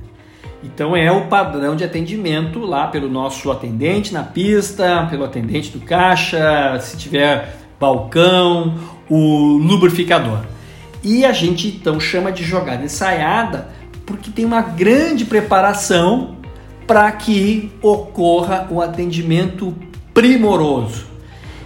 Então 0.63 0.95
é 0.95 1.11
o 1.11 1.27
padrão 1.27 1.75
de 1.75 1.83
atendimento 1.83 2.59
lá 2.59 2.87
pelo 2.87 3.09
nosso 3.09 3.49
atendente 3.49 4.13
na 4.13 4.23
pista, 4.23 5.07
pelo 5.09 5.23
atendente 5.23 5.71
do 5.71 5.79
caixa, 5.79 6.77
se 6.81 6.97
tiver 6.97 7.55
balcão, 7.79 8.75
o 9.09 9.57
lubrificador. 9.57 10.39
E 11.03 11.23
a 11.23 11.31
gente 11.31 11.67
então 11.67 11.99
chama 11.99 12.31
de 12.31 12.43
jogada 12.43 12.83
ensaiada 12.83 13.69
porque 14.05 14.31
tem 14.31 14.43
uma 14.43 14.61
grande 14.61 15.23
preparação 15.23 16.35
para 16.87 17.11
que 17.11 17.71
ocorra 17.81 18.67
o 18.71 18.81
atendimento 18.81 19.75
primoroso. 20.13 21.05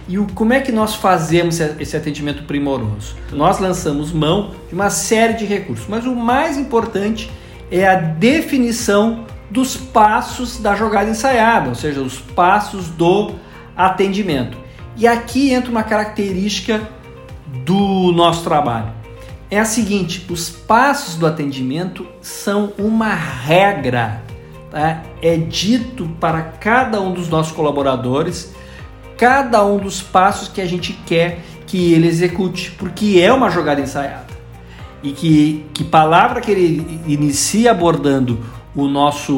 E 0.06 0.18
o, 0.18 0.26
como 0.34 0.52
é 0.52 0.60
que 0.60 0.70
nós 0.70 0.94
fazemos 0.94 1.58
esse 1.58 1.96
atendimento 1.96 2.42
primoroso? 2.42 3.16
Nós 3.32 3.58
lançamos 3.58 4.12
mão 4.12 4.50
de 4.68 4.74
uma 4.74 4.90
série 4.90 5.32
de 5.32 5.46
recursos, 5.46 5.86
mas 5.88 6.04
o 6.04 6.14
mais 6.14 6.58
importante 6.58 7.30
é 7.70 7.86
a 7.86 7.94
definição 7.94 9.24
dos 9.50 9.74
passos 9.74 10.58
da 10.58 10.74
jogada 10.76 11.08
ensaiada, 11.08 11.70
ou 11.70 11.74
seja, 11.74 12.02
os 12.02 12.18
passos 12.18 12.88
do 12.90 13.32
atendimento. 13.74 14.58
E 14.96 15.06
aqui 15.06 15.50
entra 15.52 15.70
uma 15.70 15.82
característica 15.82 16.86
do 17.64 18.12
nosso 18.12 18.44
trabalho 18.44 19.03
é 19.50 19.58
a 19.58 19.64
seguinte: 19.64 20.24
os 20.30 20.50
passos 20.50 21.16
do 21.16 21.26
atendimento 21.26 22.06
são 22.20 22.72
uma 22.78 23.14
regra, 23.14 24.22
tá? 24.70 25.02
é 25.22 25.36
dito 25.36 26.08
para 26.20 26.42
cada 26.42 27.00
um 27.00 27.12
dos 27.12 27.28
nossos 27.28 27.52
colaboradores, 27.52 28.54
cada 29.16 29.64
um 29.64 29.78
dos 29.78 30.02
passos 30.02 30.48
que 30.48 30.60
a 30.60 30.66
gente 30.66 30.92
quer 31.06 31.40
que 31.66 31.92
ele 31.92 32.06
execute, 32.06 32.70
porque 32.72 33.20
é 33.20 33.32
uma 33.32 33.50
jogada 33.50 33.80
ensaiada. 33.80 34.34
E 35.02 35.12
que, 35.12 35.66
que 35.74 35.84
palavra 35.84 36.40
que 36.40 36.50
ele 36.50 37.00
inicia 37.06 37.70
abordando 37.70 38.38
o 38.74 38.88
nosso 38.88 39.32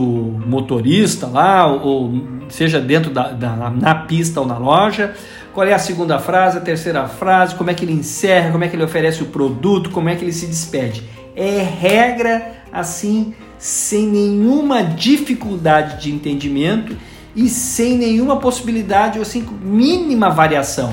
motorista 0.46 1.26
lá, 1.26 1.66
ou 1.66 2.12
seja 2.48 2.80
dentro 2.80 3.10
da, 3.10 3.32
da 3.32 3.70
na 3.70 3.94
pista 3.94 4.40
ou 4.40 4.46
na 4.46 4.56
loja, 4.56 5.14
qual 5.56 5.66
é 5.66 5.72
a 5.72 5.78
segunda 5.78 6.18
frase, 6.18 6.58
a 6.58 6.60
terceira 6.60 7.08
frase, 7.08 7.54
como 7.54 7.70
é 7.70 7.74
que 7.74 7.82
ele 7.82 7.94
encerra, 7.94 8.52
como 8.52 8.62
é 8.62 8.68
que 8.68 8.76
ele 8.76 8.84
oferece 8.84 9.22
o 9.22 9.26
produto, 9.28 9.88
como 9.88 10.06
é 10.10 10.14
que 10.14 10.22
ele 10.22 10.32
se 10.34 10.46
despede. 10.46 11.02
É 11.34 11.62
regra 11.62 12.52
assim, 12.70 13.34
sem 13.56 14.06
nenhuma 14.06 14.82
dificuldade 14.84 16.02
de 16.02 16.12
entendimento 16.12 16.94
e 17.34 17.48
sem 17.48 17.96
nenhuma 17.96 18.36
possibilidade 18.36 19.18
ou 19.18 19.22
assim, 19.22 19.48
mínima 19.62 20.28
variação. 20.28 20.92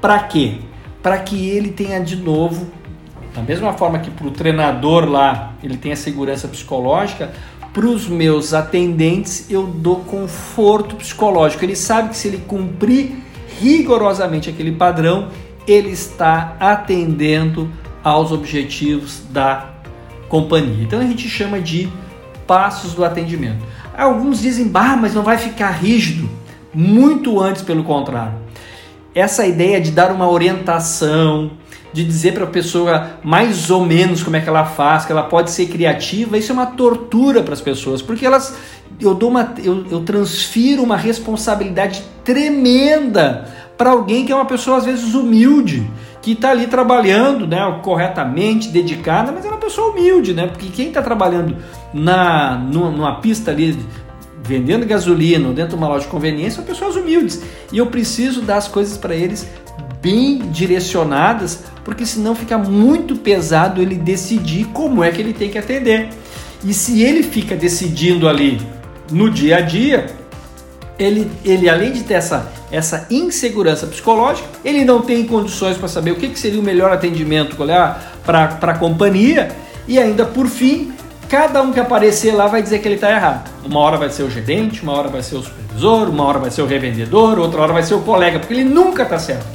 Para 0.00 0.18
quê? 0.20 0.60
Para 1.02 1.18
que 1.18 1.50
ele 1.50 1.68
tenha 1.68 2.00
de 2.00 2.16
novo, 2.16 2.70
da 3.34 3.42
mesma 3.42 3.74
forma 3.74 3.98
que 3.98 4.10
para 4.10 4.26
o 4.26 4.30
treinador 4.30 5.04
lá 5.04 5.52
ele 5.62 5.76
tem 5.76 5.92
a 5.92 5.96
segurança 5.96 6.48
psicológica, 6.48 7.32
para 7.70 7.84
os 7.84 8.08
meus 8.08 8.54
atendentes 8.54 9.50
eu 9.50 9.66
dou 9.66 9.96
conforto 9.96 10.96
psicológico. 10.96 11.62
Ele 11.62 11.76
sabe 11.76 12.08
que 12.08 12.16
se 12.16 12.28
ele 12.28 12.38
cumprir 12.48 13.28
rigorosamente 13.58 14.48
aquele 14.48 14.72
padrão, 14.72 15.28
ele 15.66 15.90
está 15.90 16.56
atendendo 16.60 17.70
aos 18.02 18.32
objetivos 18.32 19.22
da 19.30 19.70
companhia. 20.28 20.84
Então 20.84 21.00
a 21.00 21.04
gente 21.04 21.28
chama 21.28 21.60
de 21.60 21.88
passos 22.46 22.94
do 22.94 23.04
atendimento. 23.04 23.64
Alguns 23.96 24.40
dizem, 24.40 24.68
bah, 24.68 24.96
mas 24.96 25.14
não 25.14 25.22
vai 25.22 25.36
ficar 25.36 25.70
rígido. 25.70 26.28
Muito 26.72 27.40
antes, 27.40 27.62
pelo 27.62 27.84
contrário. 27.84 28.34
Essa 29.14 29.46
ideia 29.46 29.80
de 29.80 29.90
dar 29.90 30.12
uma 30.12 30.28
orientação, 30.28 31.50
de 31.92 32.04
dizer 32.04 32.32
para 32.32 32.44
a 32.44 32.46
pessoa 32.46 33.10
mais 33.22 33.70
ou 33.70 33.84
menos 33.84 34.22
como 34.22 34.36
é 34.36 34.40
que 34.40 34.48
ela 34.48 34.64
faz, 34.64 35.04
que 35.04 35.12
ela 35.12 35.24
pode 35.24 35.50
ser 35.50 35.66
criativa, 35.66 36.38
isso 36.38 36.52
é 36.52 36.54
uma 36.54 36.66
tortura 36.66 37.42
para 37.42 37.52
as 37.52 37.60
pessoas, 37.60 38.00
porque 38.00 38.24
elas 38.24 38.56
eu 39.00 39.14
dou 39.14 39.30
uma 39.30 39.54
eu, 39.62 39.86
eu 39.90 40.00
transfiro 40.00 40.82
uma 40.82 40.96
responsabilidade 40.96 42.02
tremenda 42.24 43.48
para 43.76 43.90
alguém 43.90 44.26
que 44.26 44.32
é 44.32 44.34
uma 44.34 44.44
pessoa 44.44 44.76
às 44.76 44.84
vezes 44.84 45.14
humilde, 45.14 45.90
que 46.20 46.32
está 46.32 46.50
ali 46.50 46.66
trabalhando, 46.66 47.46
né, 47.46 47.80
corretamente, 47.82 48.68
dedicada, 48.68 49.32
mas 49.32 49.44
é 49.44 49.48
uma 49.48 49.56
pessoa 49.56 49.92
humilde, 49.92 50.34
né? 50.34 50.46
Porque 50.46 50.66
quem 50.68 50.88
está 50.88 51.00
trabalhando 51.00 51.56
na 51.94 52.56
numa 52.56 53.20
pista 53.20 53.50
ali 53.50 53.78
vendendo 54.42 54.84
gasolina 54.84 55.48
ou 55.48 55.54
dentro 55.54 55.70
de 55.70 55.76
uma 55.76 55.88
loja 55.88 56.04
de 56.04 56.10
conveniência 56.10 56.56
são 56.56 56.64
pessoas 56.64 56.96
humildes. 56.96 57.42
E 57.72 57.78
eu 57.78 57.86
preciso 57.86 58.42
dar 58.42 58.56
as 58.56 58.68
coisas 58.68 58.98
para 58.98 59.14
eles 59.14 59.48
bem 60.02 60.38
direcionadas, 60.50 61.64
porque 61.84 62.04
senão 62.04 62.34
fica 62.34 62.58
muito 62.58 63.16
pesado 63.16 63.80
ele 63.80 63.94
decidir 63.94 64.66
como 64.66 65.04
é 65.04 65.10
que 65.10 65.20
ele 65.20 65.32
tem 65.32 65.50
que 65.50 65.58
atender. 65.58 66.08
E 66.64 66.74
se 66.74 67.02
ele 67.02 67.22
fica 67.22 67.54
decidindo 67.56 68.28
ali 68.28 68.60
no 69.10 69.30
dia 69.30 69.56
a 69.56 69.60
dia, 69.60 70.06
ele, 70.98 71.30
ele 71.44 71.68
além 71.68 71.92
de 71.92 72.02
ter 72.02 72.14
essa, 72.14 72.52
essa 72.70 73.06
insegurança 73.10 73.86
psicológica, 73.86 74.46
ele 74.64 74.84
não 74.84 75.00
tem 75.00 75.24
condições 75.26 75.76
para 75.76 75.88
saber 75.88 76.12
o 76.12 76.16
que, 76.16 76.28
que 76.28 76.38
seria 76.38 76.60
o 76.60 76.62
melhor 76.62 76.92
atendimento 76.92 77.56
para 77.56 78.58
a 78.60 78.74
companhia 78.74 79.48
e 79.88 79.98
ainda 79.98 80.24
por 80.24 80.46
fim, 80.46 80.92
cada 81.28 81.62
um 81.62 81.72
que 81.72 81.80
aparecer 81.80 82.34
lá 82.34 82.46
vai 82.46 82.62
dizer 82.62 82.80
que 82.80 82.88
ele 82.88 82.96
está 82.96 83.10
errado. 83.10 83.50
Uma 83.64 83.80
hora 83.80 83.96
vai 83.96 84.10
ser 84.10 84.24
o 84.24 84.30
gerente, 84.30 84.82
uma 84.82 84.92
hora 84.92 85.08
vai 85.08 85.22
ser 85.22 85.36
o 85.36 85.42
supervisor, 85.42 86.08
uma 86.08 86.24
hora 86.24 86.38
vai 86.38 86.50
ser 86.50 86.62
o 86.62 86.66
revendedor, 86.66 87.38
outra 87.38 87.62
hora 87.62 87.72
vai 87.72 87.82
ser 87.82 87.94
o 87.94 88.00
colega, 88.00 88.38
porque 88.38 88.52
ele 88.52 88.64
nunca 88.64 89.04
está 89.04 89.18
certo. 89.18 89.46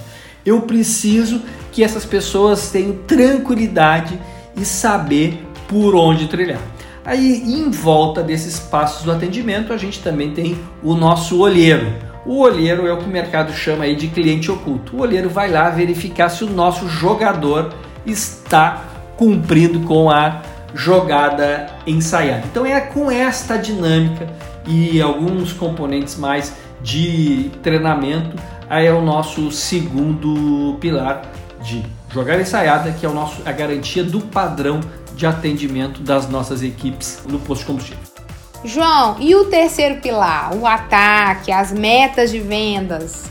Eu 0.46 0.62
preciso 0.62 1.42
que 1.72 1.84
essas 1.84 2.06
pessoas 2.06 2.70
tenham 2.70 2.94
tranquilidade 3.08 4.20
e 4.58 4.66
saber 4.66 5.46
por 5.68 5.96
onde 5.96 6.28
trilhar. 6.28 6.62
Aí, 7.06 7.44
em 7.46 7.70
volta 7.70 8.24
desses 8.24 8.60
passos 8.60 9.04
do 9.04 9.12
atendimento, 9.12 9.72
a 9.72 9.78
gente 9.78 10.02
também 10.02 10.32
tem 10.32 10.58
o 10.82 10.96
nosso 10.96 11.40
olheiro. 11.40 11.94
O 12.26 12.40
olheiro 12.40 12.88
é 12.88 12.92
o 12.94 12.98
que 12.98 13.06
o 13.06 13.10
mercado 13.10 13.54
chama 13.54 13.84
aí 13.84 13.96
de 13.96 14.08
cliente 14.08 14.50
oculto. 14.50 14.96
O 14.96 15.02
olheiro 15.02 15.30
vai 15.30 15.52
lá 15.52 15.70
verificar 15.70 16.30
se 16.30 16.44
o 16.44 16.50
nosso 16.50 16.90
jogador 16.90 17.72
está 18.06 18.84
cumprindo 19.16 19.82
com 19.82 20.10
a 20.10 20.42
jogada 20.74 21.68
ensaiada. 21.86 22.44
Então 22.52 22.66
é 22.66 22.82
com 22.82 23.12
esta 23.12 23.56
dinâmica 23.56 24.28
e 24.68 25.00
alguns 25.00 25.54
componentes 25.54 26.18
mais 26.18 26.54
de 26.82 27.52
treinamento, 27.62 28.36
aí 28.70 28.88
é 28.88 28.94
o 28.94 29.02
nosso 29.02 29.52
segundo 29.52 30.76
pilar 30.80 31.22
de 31.62 31.84
jogada 32.12 32.42
ensaiada, 32.42 32.92
que 32.92 33.06
é 33.06 33.10
o 33.10 33.14
nosso, 33.14 33.42
a 33.46 33.52
garantia 33.52 34.04
do 34.04 34.20
padrão 34.20 34.80
de 35.16 35.26
atendimento 35.26 36.02
das 36.02 36.30
nossas 36.30 36.62
equipes 36.62 37.22
no 37.28 37.40
posto 37.40 37.62
de 37.62 37.68
combustível. 37.68 38.04
João, 38.64 39.18
e 39.20 39.36
o 39.36 39.46
terceiro 39.46 40.02
pilar, 40.02 40.56
o 40.56 40.66
ataque, 40.66 41.52
as 41.52 41.72
metas 41.72 42.32
de 42.32 42.40
vendas? 42.40 43.26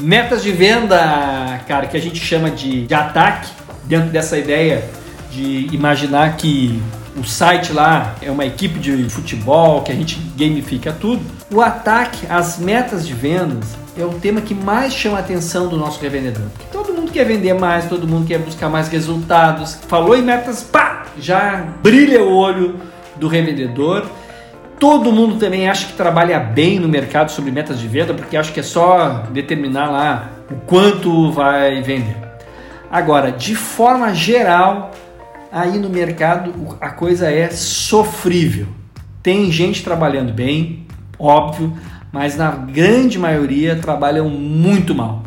Metas 0.00 0.42
de 0.42 0.50
venda, 0.50 1.60
cara, 1.68 1.86
que 1.86 1.96
a 1.96 2.00
gente 2.00 2.18
chama 2.18 2.50
de, 2.50 2.86
de 2.86 2.94
ataque, 2.94 3.50
dentro 3.84 4.10
dessa 4.10 4.38
ideia 4.38 4.84
de 5.30 5.68
imaginar 5.72 6.36
que 6.36 6.82
o 7.16 7.24
site 7.24 7.72
lá 7.72 8.14
é 8.22 8.30
uma 8.30 8.44
equipe 8.44 8.78
de 8.78 9.08
futebol, 9.08 9.82
que 9.82 9.92
a 9.92 9.94
gente 9.94 10.18
gamifica 10.36 10.92
tudo. 10.92 11.22
O 11.52 11.60
ataque, 11.60 12.26
as 12.28 12.58
metas 12.58 13.06
de 13.06 13.12
vendas, 13.12 13.76
é 13.96 14.04
o 14.04 14.14
tema 14.14 14.40
que 14.40 14.54
mais 14.54 14.92
chama 14.92 15.18
a 15.18 15.20
atenção 15.20 15.68
do 15.68 15.76
nosso 15.76 16.00
revendedor. 16.00 16.46
Porque 16.52 16.66
todo 16.72 16.92
mundo 16.92 17.12
quer 17.12 17.24
vender 17.24 17.54
mais, 17.54 17.88
todo 17.88 18.08
mundo 18.08 18.26
quer 18.26 18.38
buscar 18.38 18.68
mais 18.68 18.88
resultados. 18.88 19.78
Falou 19.86 20.16
em 20.16 20.22
metas, 20.22 20.62
pá, 20.62 20.93
já 21.18 21.64
brilha 21.82 22.22
o 22.22 22.34
olho 22.34 22.80
do 23.16 23.28
revendedor. 23.28 24.06
Todo 24.78 25.12
mundo 25.12 25.36
também 25.38 25.68
acha 25.68 25.86
que 25.86 25.92
trabalha 25.92 26.38
bem 26.38 26.78
no 26.78 26.88
mercado 26.88 27.30
sobre 27.30 27.50
metas 27.50 27.78
de 27.78 27.86
venda, 27.86 28.12
porque 28.12 28.36
acha 28.36 28.52
que 28.52 28.60
é 28.60 28.62
só 28.62 29.24
determinar 29.32 29.90
lá 29.90 30.30
o 30.50 30.56
quanto 30.66 31.30
vai 31.30 31.80
vender. 31.80 32.16
Agora, 32.90 33.32
de 33.32 33.54
forma 33.54 34.12
geral, 34.14 34.90
aí 35.50 35.78
no 35.78 35.88
mercado 35.88 36.76
a 36.80 36.90
coisa 36.90 37.30
é 37.30 37.48
sofrível. 37.50 38.66
Tem 39.22 39.50
gente 39.50 39.82
trabalhando 39.82 40.32
bem, 40.32 40.86
óbvio, 41.18 41.72
mas 42.12 42.36
na 42.36 42.50
grande 42.50 43.18
maioria 43.18 43.76
trabalham 43.76 44.28
muito 44.28 44.94
mal. 44.94 45.22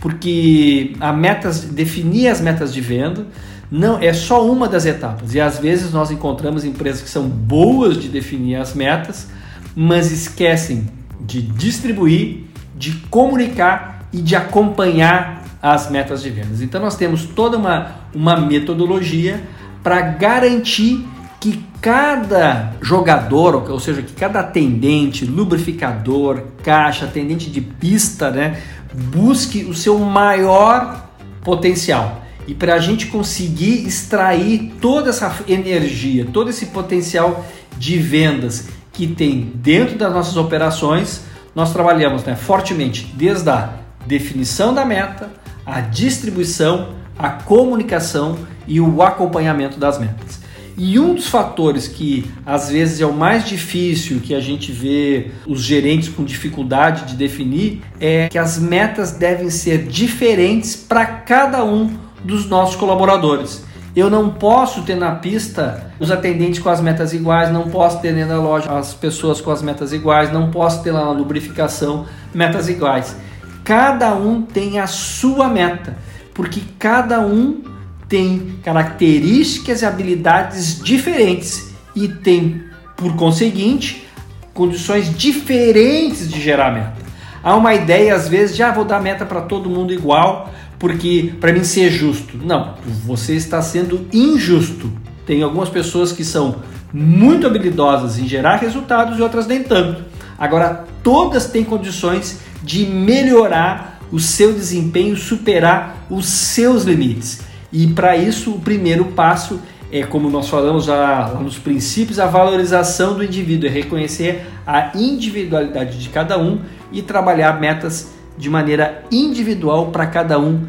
Porque 0.00 0.92
a 1.00 1.12
metas, 1.12 1.62
definir 1.64 2.28
as 2.28 2.40
metas 2.40 2.72
de 2.72 2.80
venda 2.80 3.26
não 3.70 3.98
é 3.98 4.12
só 4.12 4.46
uma 4.46 4.68
das 4.68 4.86
etapas. 4.86 5.34
E 5.34 5.40
às 5.40 5.58
vezes 5.58 5.92
nós 5.92 6.10
encontramos 6.10 6.64
empresas 6.64 7.02
que 7.02 7.10
são 7.10 7.28
boas 7.28 8.00
de 8.00 8.08
definir 8.08 8.56
as 8.56 8.74
metas, 8.74 9.28
mas 9.76 10.10
esquecem 10.10 10.88
de 11.20 11.42
distribuir, 11.42 12.44
de 12.76 12.92
comunicar 13.10 14.06
e 14.12 14.22
de 14.22 14.34
acompanhar 14.34 15.44
as 15.60 15.90
metas 15.90 16.22
de 16.22 16.30
vendas. 16.30 16.62
Então 16.62 16.80
nós 16.80 16.96
temos 16.96 17.24
toda 17.24 17.56
uma, 17.56 17.92
uma 18.14 18.36
metodologia 18.36 19.42
para 19.82 20.00
garantir 20.00 21.04
que 21.40 21.62
cada 21.80 22.72
jogador, 22.80 23.70
ou 23.70 23.78
seja, 23.78 24.02
que 24.02 24.12
cada 24.12 24.40
atendente, 24.40 25.24
lubrificador, 25.24 26.42
caixa, 26.62 27.04
atendente 27.04 27.50
de 27.50 27.60
pista, 27.60 28.30
né, 28.30 28.60
busque 28.92 29.64
o 29.64 29.74
seu 29.74 29.98
maior 29.98 31.08
potencial. 31.44 32.24
E 32.48 32.54
para 32.54 32.74
a 32.74 32.78
gente 32.78 33.08
conseguir 33.08 33.86
extrair 33.86 34.72
toda 34.80 35.10
essa 35.10 35.44
energia, 35.46 36.26
todo 36.32 36.48
esse 36.48 36.66
potencial 36.66 37.44
de 37.76 37.98
vendas 37.98 38.68
que 38.90 39.06
tem 39.06 39.52
dentro 39.54 39.98
das 39.98 40.10
nossas 40.10 40.38
operações, 40.38 41.24
nós 41.54 41.74
trabalhamos 41.74 42.24
né, 42.24 42.34
fortemente 42.34 43.12
desde 43.14 43.50
a 43.50 43.74
definição 44.06 44.72
da 44.72 44.82
meta, 44.82 45.30
a 45.66 45.82
distribuição, 45.82 46.94
a 47.18 47.28
comunicação 47.28 48.38
e 48.66 48.80
o 48.80 49.02
acompanhamento 49.02 49.78
das 49.78 49.98
metas. 49.98 50.40
E 50.74 50.98
um 50.98 51.14
dos 51.14 51.26
fatores 51.26 51.86
que 51.86 52.30
às 52.46 52.70
vezes 52.70 53.02
é 53.02 53.04
o 53.06 53.12
mais 53.12 53.46
difícil 53.46 54.20
que 54.20 54.34
a 54.34 54.40
gente 54.40 54.72
vê 54.72 55.32
os 55.46 55.60
gerentes 55.60 56.08
com 56.08 56.24
dificuldade 56.24 57.04
de 57.04 57.16
definir 57.16 57.82
é 58.00 58.28
que 58.28 58.38
as 58.38 58.58
metas 58.58 59.12
devem 59.12 59.50
ser 59.50 59.82
diferentes 59.86 60.76
para 60.76 61.04
cada 61.04 61.62
um 61.62 62.07
dos 62.22 62.46
nossos 62.48 62.76
colaboradores. 62.76 63.64
Eu 63.96 64.08
não 64.08 64.30
posso 64.30 64.82
ter 64.82 64.94
na 64.94 65.12
pista 65.12 65.92
os 65.98 66.10
atendentes 66.10 66.60
com 66.60 66.68
as 66.68 66.80
metas 66.80 67.12
iguais, 67.12 67.50
não 67.50 67.68
posso 67.68 68.00
ter 68.00 68.14
dentro 68.14 68.30
da 68.30 68.40
loja 68.40 68.70
as 68.70 68.94
pessoas 68.94 69.40
com 69.40 69.50
as 69.50 69.62
metas 69.62 69.92
iguais, 69.92 70.32
não 70.32 70.50
posso 70.50 70.82
ter 70.82 70.92
lá 70.92 71.06
na 71.06 71.10
lubrificação 71.12 72.06
metas 72.32 72.68
iguais. 72.68 73.16
Cada 73.64 74.14
um 74.14 74.42
tem 74.42 74.78
a 74.78 74.86
sua 74.86 75.48
meta, 75.48 75.96
porque 76.32 76.62
cada 76.78 77.20
um 77.20 77.62
tem 78.08 78.58
características 78.62 79.82
e 79.82 79.86
habilidades 79.86 80.80
diferentes 80.82 81.74
e 81.94 82.08
tem, 82.08 82.62
por 82.96 83.14
conseguinte, 83.16 84.06
condições 84.54 85.14
diferentes 85.16 86.28
de 86.28 86.40
gerar 86.40 86.72
meta. 86.72 86.96
Há 87.42 87.54
uma 87.54 87.74
ideia 87.74 88.14
às 88.14 88.28
vezes 88.28 88.56
de 88.56 88.62
ah, 88.62 88.72
vou 88.72 88.84
dar 88.84 89.00
meta 89.00 89.24
para 89.24 89.42
todo 89.42 89.70
mundo 89.70 89.92
igual, 89.92 90.52
porque 90.78 91.34
para 91.40 91.52
mim 91.52 91.64
ser 91.64 91.90
justo. 91.90 92.38
Não, 92.38 92.74
você 93.04 93.34
está 93.34 93.60
sendo 93.60 94.06
injusto. 94.12 94.90
Tem 95.26 95.42
algumas 95.42 95.68
pessoas 95.68 96.12
que 96.12 96.24
são 96.24 96.56
muito 96.92 97.46
habilidosas 97.46 98.18
em 98.18 98.26
gerar 98.26 98.56
resultados 98.56 99.18
e 99.18 99.22
outras 99.22 99.46
nem 99.46 99.62
tanto. 99.62 100.04
Agora, 100.38 100.84
todas 101.02 101.46
têm 101.46 101.64
condições 101.64 102.38
de 102.62 102.86
melhorar 102.86 104.00
o 104.10 104.18
seu 104.18 104.52
desempenho, 104.52 105.16
superar 105.16 106.06
os 106.08 106.26
seus 106.26 106.84
limites. 106.84 107.40
E 107.70 107.86
para 107.88 108.16
isso, 108.16 108.52
o 108.52 108.60
primeiro 108.60 109.06
passo 109.06 109.60
é, 109.90 110.02
como 110.02 110.28
nós 110.28 110.48
falamos 110.48 110.84
já 110.84 111.34
nos 111.40 111.58
princípios, 111.58 112.18
a 112.18 112.26
valorização 112.26 113.14
do 113.14 113.24
indivíduo, 113.24 113.68
é 113.68 113.72
reconhecer 113.72 114.46
a 114.66 114.92
individualidade 114.94 115.98
de 115.98 116.08
cada 116.10 116.38
um 116.38 116.60
e 116.92 117.00
trabalhar 117.00 117.58
metas 117.58 118.12
de 118.38 118.48
maneira 118.48 119.04
individual 119.10 119.86
para 119.86 120.06
cada 120.06 120.38
um 120.38 120.66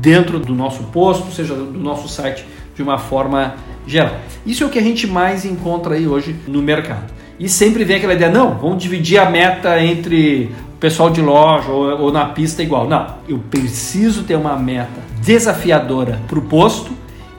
dentro 0.00 0.38
do 0.38 0.54
nosso 0.54 0.84
posto, 0.84 1.32
seja 1.32 1.54
do 1.54 1.78
nosso 1.78 2.08
site, 2.08 2.46
de 2.74 2.82
uma 2.82 2.98
forma 2.98 3.56
geral. 3.86 4.16
Isso 4.44 4.62
é 4.62 4.66
o 4.66 4.70
que 4.70 4.78
a 4.78 4.82
gente 4.82 5.06
mais 5.06 5.44
encontra 5.44 5.94
aí 5.94 6.06
hoje 6.06 6.36
no 6.46 6.62
mercado. 6.62 7.12
E 7.38 7.48
sempre 7.48 7.84
vem 7.84 7.96
aquela 7.96 8.14
ideia, 8.14 8.30
não, 8.30 8.54
vamos 8.54 8.82
dividir 8.82 9.18
a 9.18 9.28
meta 9.30 9.82
entre 9.82 10.50
o 10.74 10.78
pessoal 10.78 11.10
de 11.10 11.20
loja 11.20 11.70
ou, 11.70 12.02
ou 12.02 12.12
na 12.12 12.26
pista 12.26 12.62
igual. 12.62 12.88
Não, 12.88 13.06
eu 13.28 13.38
preciso 13.50 14.24
ter 14.24 14.36
uma 14.36 14.56
meta 14.56 15.00
desafiadora 15.22 16.20
para 16.26 16.38
o 16.38 16.42
posto 16.42 16.92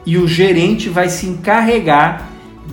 e 0.05 0.17
o 0.17 0.27
gerente 0.27 0.89
vai 0.89 1.09
se 1.09 1.27
encarregar 1.27 2.29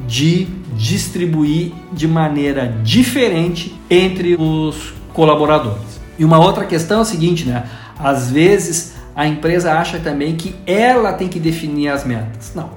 de 0.07 0.47
distribuir 0.77 1.73
de 1.93 2.07
maneira 2.07 2.77
diferente 2.83 3.75
entre 3.89 4.37
os 4.37 4.93
colaboradores. 5.13 5.94
E 6.19 6.25
uma 6.25 6.39
outra 6.39 6.65
questão 6.65 6.99
é 6.99 7.03
a 7.03 7.05
seguinte, 7.05 7.45
né? 7.45 7.65
Às 7.99 8.31
vezes 8.31 8.95
a 9.15 9.27
empresa 9.27 9.75
acha 9.75 9.99
também 9.99 10.37
que 10.37 10.55
ela 10.67 11.13
tem 11.13 11.29
que 11.29 11.39
definir 11.39 11.89
as 11.89 12.05
metas. 12.05 12.53
Não, 12.55 12.71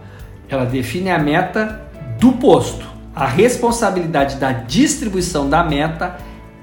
ela 0.49 0.65
define 0.65 1.09
a 1.09 1.17
meta 1.17 1.81
do 2.19 2.33
posto. 2.33 2.85
A 3.15 3.25
responsabilidade 3.25 4.35
da 4.35 4.51
distribuição 4.51 5.49
da 5.49 5.63
meta 5.63 6.17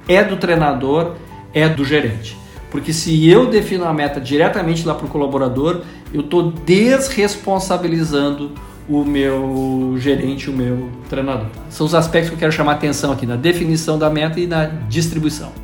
é 0.08 0.22
do 0.22 0.36
treinador, 0.36 1.16
é 1.52 1.68
do 1.68 1.84
gerente. 1.84 2.38
Porque 2.70 2.92
se 2.92 3.28
eu 3.28 3.50
defino 3.50 3.84
a 3.84 3.92
meta 3.92 4.20
diretamente 4.20 4.86
lá 4.86 4.94
para 4.94 5.06
o 5.06 5.08
colaborador, 5.08 5.82
eu 6.12 6.20
estou 6.20 6.50
desresponsabilizando 6.50 8.52
o 8.88 9.04
meu 9.04 9.94
gerente, 9.98 10.50
o 10.50 10.52
meu 10.52 10.90
treinador. 11.08 11.46
São 11.70 11.86
os 11.86 11.94
aspectos 11.94 12.30
que 12.30 12.34
eu 12.34 12.38
quero 12.38 12.52
chamar 12.52 12.72
atenção 12.72 13.12
aqui, 13.12 13.26
na 13.26 13.36
definição 13.36 13.98
da 13.98 14.10
meta 14.10 14.38
e 14.38 14.46
na 14.46 14.66
distribuição. 14.88 15.63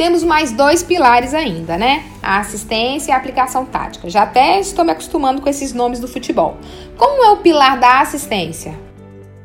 Temos 0.00 0.24
mais 0.24 0.50
dois 0.50 0.82
pilares 0.82 1.34
ainda, 1.34 1.76
né? 1.76 2.04
A 2.22 2.38
assistência 2.38 3.10
e 3.10 3.14
a 3.14 3.18
aplicação 3.18 3.66
tática. 3.66 4.08
Já 4.08 4.22
até 4.22 4.58
estou 4.58 4.82
me 4.82 4.92
acostumando 4.92 5.42
com 5.42 5.48
esses 5.50 5.74
nomes 5.74 6.00
do 6.00 6.08
futebol. 6.08 6.56
Como 6.96 7.22
é 7.22 7.28
o 7.32 7.36
pilar 7.36 7.78
da 7.78 8.00
assistência? 8.00 8.72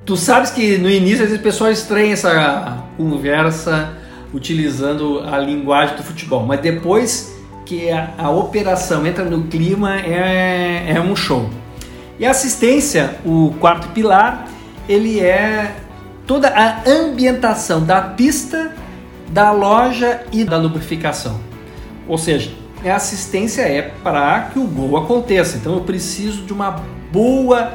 Tu 0.06 0.16
sabes 0.16 0.52
que 0.52 0.78
no 0.78 0.90
início 0.90 1.24
às 1.24 1.30
vezes 1.30 1.40
o 1.42 1.44
pessoal 1.44 1.70
estranha 1.72 2.14
essa 2.14 2.86
conversa 2.96 3.98
utilizando 4.34 5.20
a 5.28 5.38
linguagem 5.38 5.98
do 5.98 6.04
futebol. 6.04 6.46
Mas 6.46 6.62
depois 6.62 7.36
que 7.66 7.92
a, 7.92 8.14
a 8.18 8.30
operação 8.30 9.06
entra 9.06 9.26
no 9.26 9.48
clima, 9.48 10.00
é, 10.00 10.86
é 10.88 11.02
um 11.02 11.18
show. 11.18 11.50
E 12.18 12.26
a 12.26 12.32
assistência, 12.32 13.18
o 13.26 13.54
quarto 13.60 13.90
pilar, 13.90 14.48
ele 14.88 15.20
é 15.20 15.76
toda 16.26 16.48
a 16.48 16.90
ambientação 16.90 17.84
da 17.84 18.02
pista, 18.02 18.72
da 19.36 19.52
loja 19.52 20.22
e 20.32 20.46
da 20.46 20.56
lubrificação. 20.56 21.42
Ou 22.08 22.18
seja, 22.18 22.54
a 22.86 22.96
assistência 22.96 23.64
é 23.64 23.82
para 23.82 24.44
que 24.44 24.58
o 24.58 24.64
gol 24.64 24.96
aconteça. 24.96 25.58
Então 25.58 25.74
eu 25.74 25.82
preciso 25.82 26.44
de 26.44 26.54
uma 26.54 26.82
boa 27.12 27.74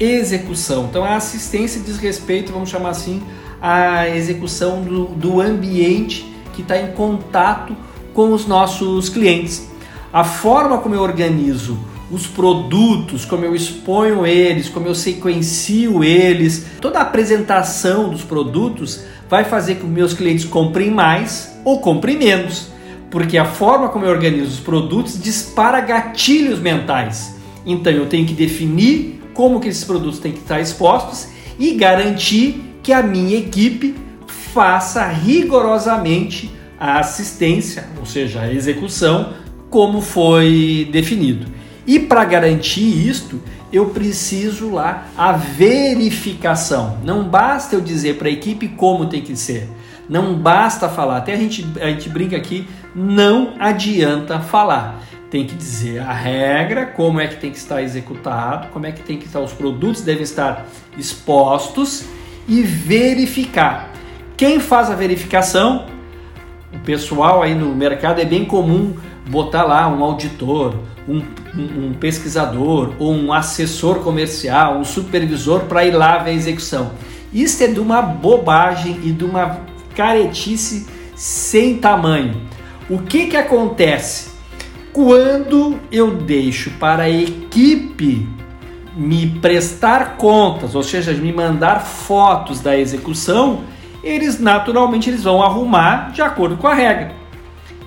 execução. 0.00 0.86
Então 0.88 1.04
a 1.04 1.16
assistência 1.16 1.78
diz 1.82 1.98
respeito, 1.98 2.54
vamos 2.54 2.70
chamar 2.70 2.88
assim, 2.88 3.22
à 3.60 4.08
execução 4.08 4.80
do, 4.80 5.04
do 5.08 5.42
ambiente 5.42 6.34
que 6.54 6.62
está 6.62 6.78
em 6.78 6.92
contato 6.92 7.76
com 8.14 8.32
os 8.32 8.46
nossos 8.46 9.10
clientes. 9.10 9.68
A 10.10 10.24
forma 10.24 10.78
como 10.78 10.94
eu 10.94 11.02
organizo 11.02 11.78
os 12.10 12.26
produtos, 12.26 13.24
como 13.24 13.44
eu 13.44 13.54
exponho 13.54 14.26
eles, 14.26 14.68
como 14.68 14.86
eu 14.86 14.94
sequencio 14.94 16.04
eles, 16.04 16.66
toda 16.80 16.98
a 16.98 17.02
apresentação 17.02 18.10
dos 18.10 18.22
produtos 18.22 19.04
vai 19.28 19.44
fazer 19.44 19.76
com 19.76 19.82
que 19.82 19.86
meus 19.86 20.12
clientes 20.12 20.44
comprem 20.44 20.90
mais 20.90 21.56
ou 21.64 21.80
comprem 21.80 22.18
menos, 22.18 22.68
porque 23.10 23.38
a 23.38 23.44
forma 23.44 23.88
como 23.88 24.04
eu 24.04 24.10
organizo 24.10 24.50
os 24.50 24.60
produtos 24.60 25.20
dispara 25.20 25.80
gatilhos 25.80 26.60
mentais. 26.60 27.34
Então 27.64 27.92
eu 27.92 28.06
tenho 28.06 28.26
que 28.26 28.34
definir 28.34 29.22
como 29.32 29.60
que 29.60 29.68
esses 29.68 29.84
produtos 29.84 30.18
têm 30.18 30.32
que 30.32 30.38
estar 30.38 30.60
expostos 30.60 31.28
e 31.58 31.74
garantir 31.74 32.76
que 32.82 32.92
a 32.92 33.02
minha 33.02 33.38
equipe 33.38 33.94
faça 34.52 35.06
rigorosamente 35.06 36.50
a 36.78 36.98
assistência, 36.98 37.88
ou 37.98 38.04
seja, 38.04 38.42
a 38.42 38.52
execução, 38.52 39.32
como 39.70 40.00
foi 40.00 40.88
definido. 40.92 41.46
E 41.86 41.98
para 41.98 42.24
garantir 42.24 43.08
isto, 43.08 43.40
eu 43.72 43.86
preciso 43.86 44.70
lá 44.70 45.06
a 45.16 45.32
verificação. 45.32 46.98
Não 47.04 47.24
basta 47.24 47.74
eu 47.74 47.80
dizer 47.80 48.16
para 48.16 48.28
a 48.28 48.32
equipe 48.32 48.68
como 48.68 49.06
tem 49.06 49.20
que 49.20 49.36
ser. 49.36 49.68
Não 50.08 50.34
basta 50.34 50.88
falar. 50.88 51.18
Até 51.18 51.34
a 51.34 51.36
gente, 51.36 51.66
a 51.80 51.86
gente 51.88 52.08
brinca 52.08 52.36
aqui, 52.36 52.66
não 52.94 53.54
adianta 53.58 54.40
falar. 54.40 55.00
Tem 55.30 55.46
que 55.46 55.54
dizer 55.54 56.00
a 56.00 56.12
regra, 56.12 56.86
como 56.86 57.20
é 57.20 57.26
que 57.26 57.36
tem 57.36 57.50
que 57.50 57.58
estar 57.58 57.82
executado, 57.82 58.68
como 58.68 58.86
é 58.86 58.92
que 58.92 59.02
tem 59.02 59.18
que 59.18 59.26
estar, 59.26 59.40
os 59.40 59.52
produtos 59.52 60.02
devem 60.02 60.22
estar 60.22 60.66
expostos 60.96 62.04
e 62.46 62.62
verificar. 62.62 63.90
Quem 64.36 64.60
faz 64.60 64.90
a 64.90 64.94
verificação? 64.94 65.86
O 66.72 66.78
pessoal 66.80 67.42
aí 67.42 67.54
no 67.54 67.74
mercado 67.74 68.20
é 68.20 68.24
bem 68.24 68.44
comum 68.44 68.94
botar 69.28 69.64
lá 69.64 69.88
um 69.88 70.04
auditor, 70.04 70.76
um, 71.08 71.22
um, 71.56 71.92
pesquisador 71.94 72.94
ou 72.98 73.14
um 73.14 73.32
assessor 73.32 74.00
comercial, 74.00 74.78
um 74.78 74.84
supervisor 74.84 75.60
para 75.62 75.84
ir 75.84 75.92
lá 75.92 76.18
ver 76.18 76.30
a 76.30 76.34
execução. 76.34 76.92
Isso 77.32 77.62
é 77.62 77.66
de 77.66 77.80
uma 77.80 78.00
bobagem 78.00 79.00
e 79.02 79.12
de 79.12 79.24
uma 79.24 79.60
caretice 79.94 80.86
sem 81.14 81.78
tamanho. 81.78 82.40
O 82.88 82.98
que, 82.98 83.26
que 83.26 83.36
acontece? 83.36 84.32
Quando 84.92 85.78
eu 85.90 86.12
deixo 86.12 86.70
para 86.78 87.04
a 87.04 87.10
equipe 87.10 88.28
me 88.96 89.26
prestar 89.40 90.16
contas, 90.16 90.74
ou 90.74 90.82
seja, 90.82 91.12
me 91.12 91.32
mandar 91.32 91.80
fotos 91.80 92.60
da 92.60 92.78
execução, 92.78 93.64
eles 94.02 94.38
naturalmente 94.38 95.10
eles 95.10 95.24
vão 95.24 95.42
arrumar 95.42 96.12
de 96.12 96.22
acordo 96.22 96.56
com 96.56 96.68
a 96.68 96.74
regra. 96.74 97.23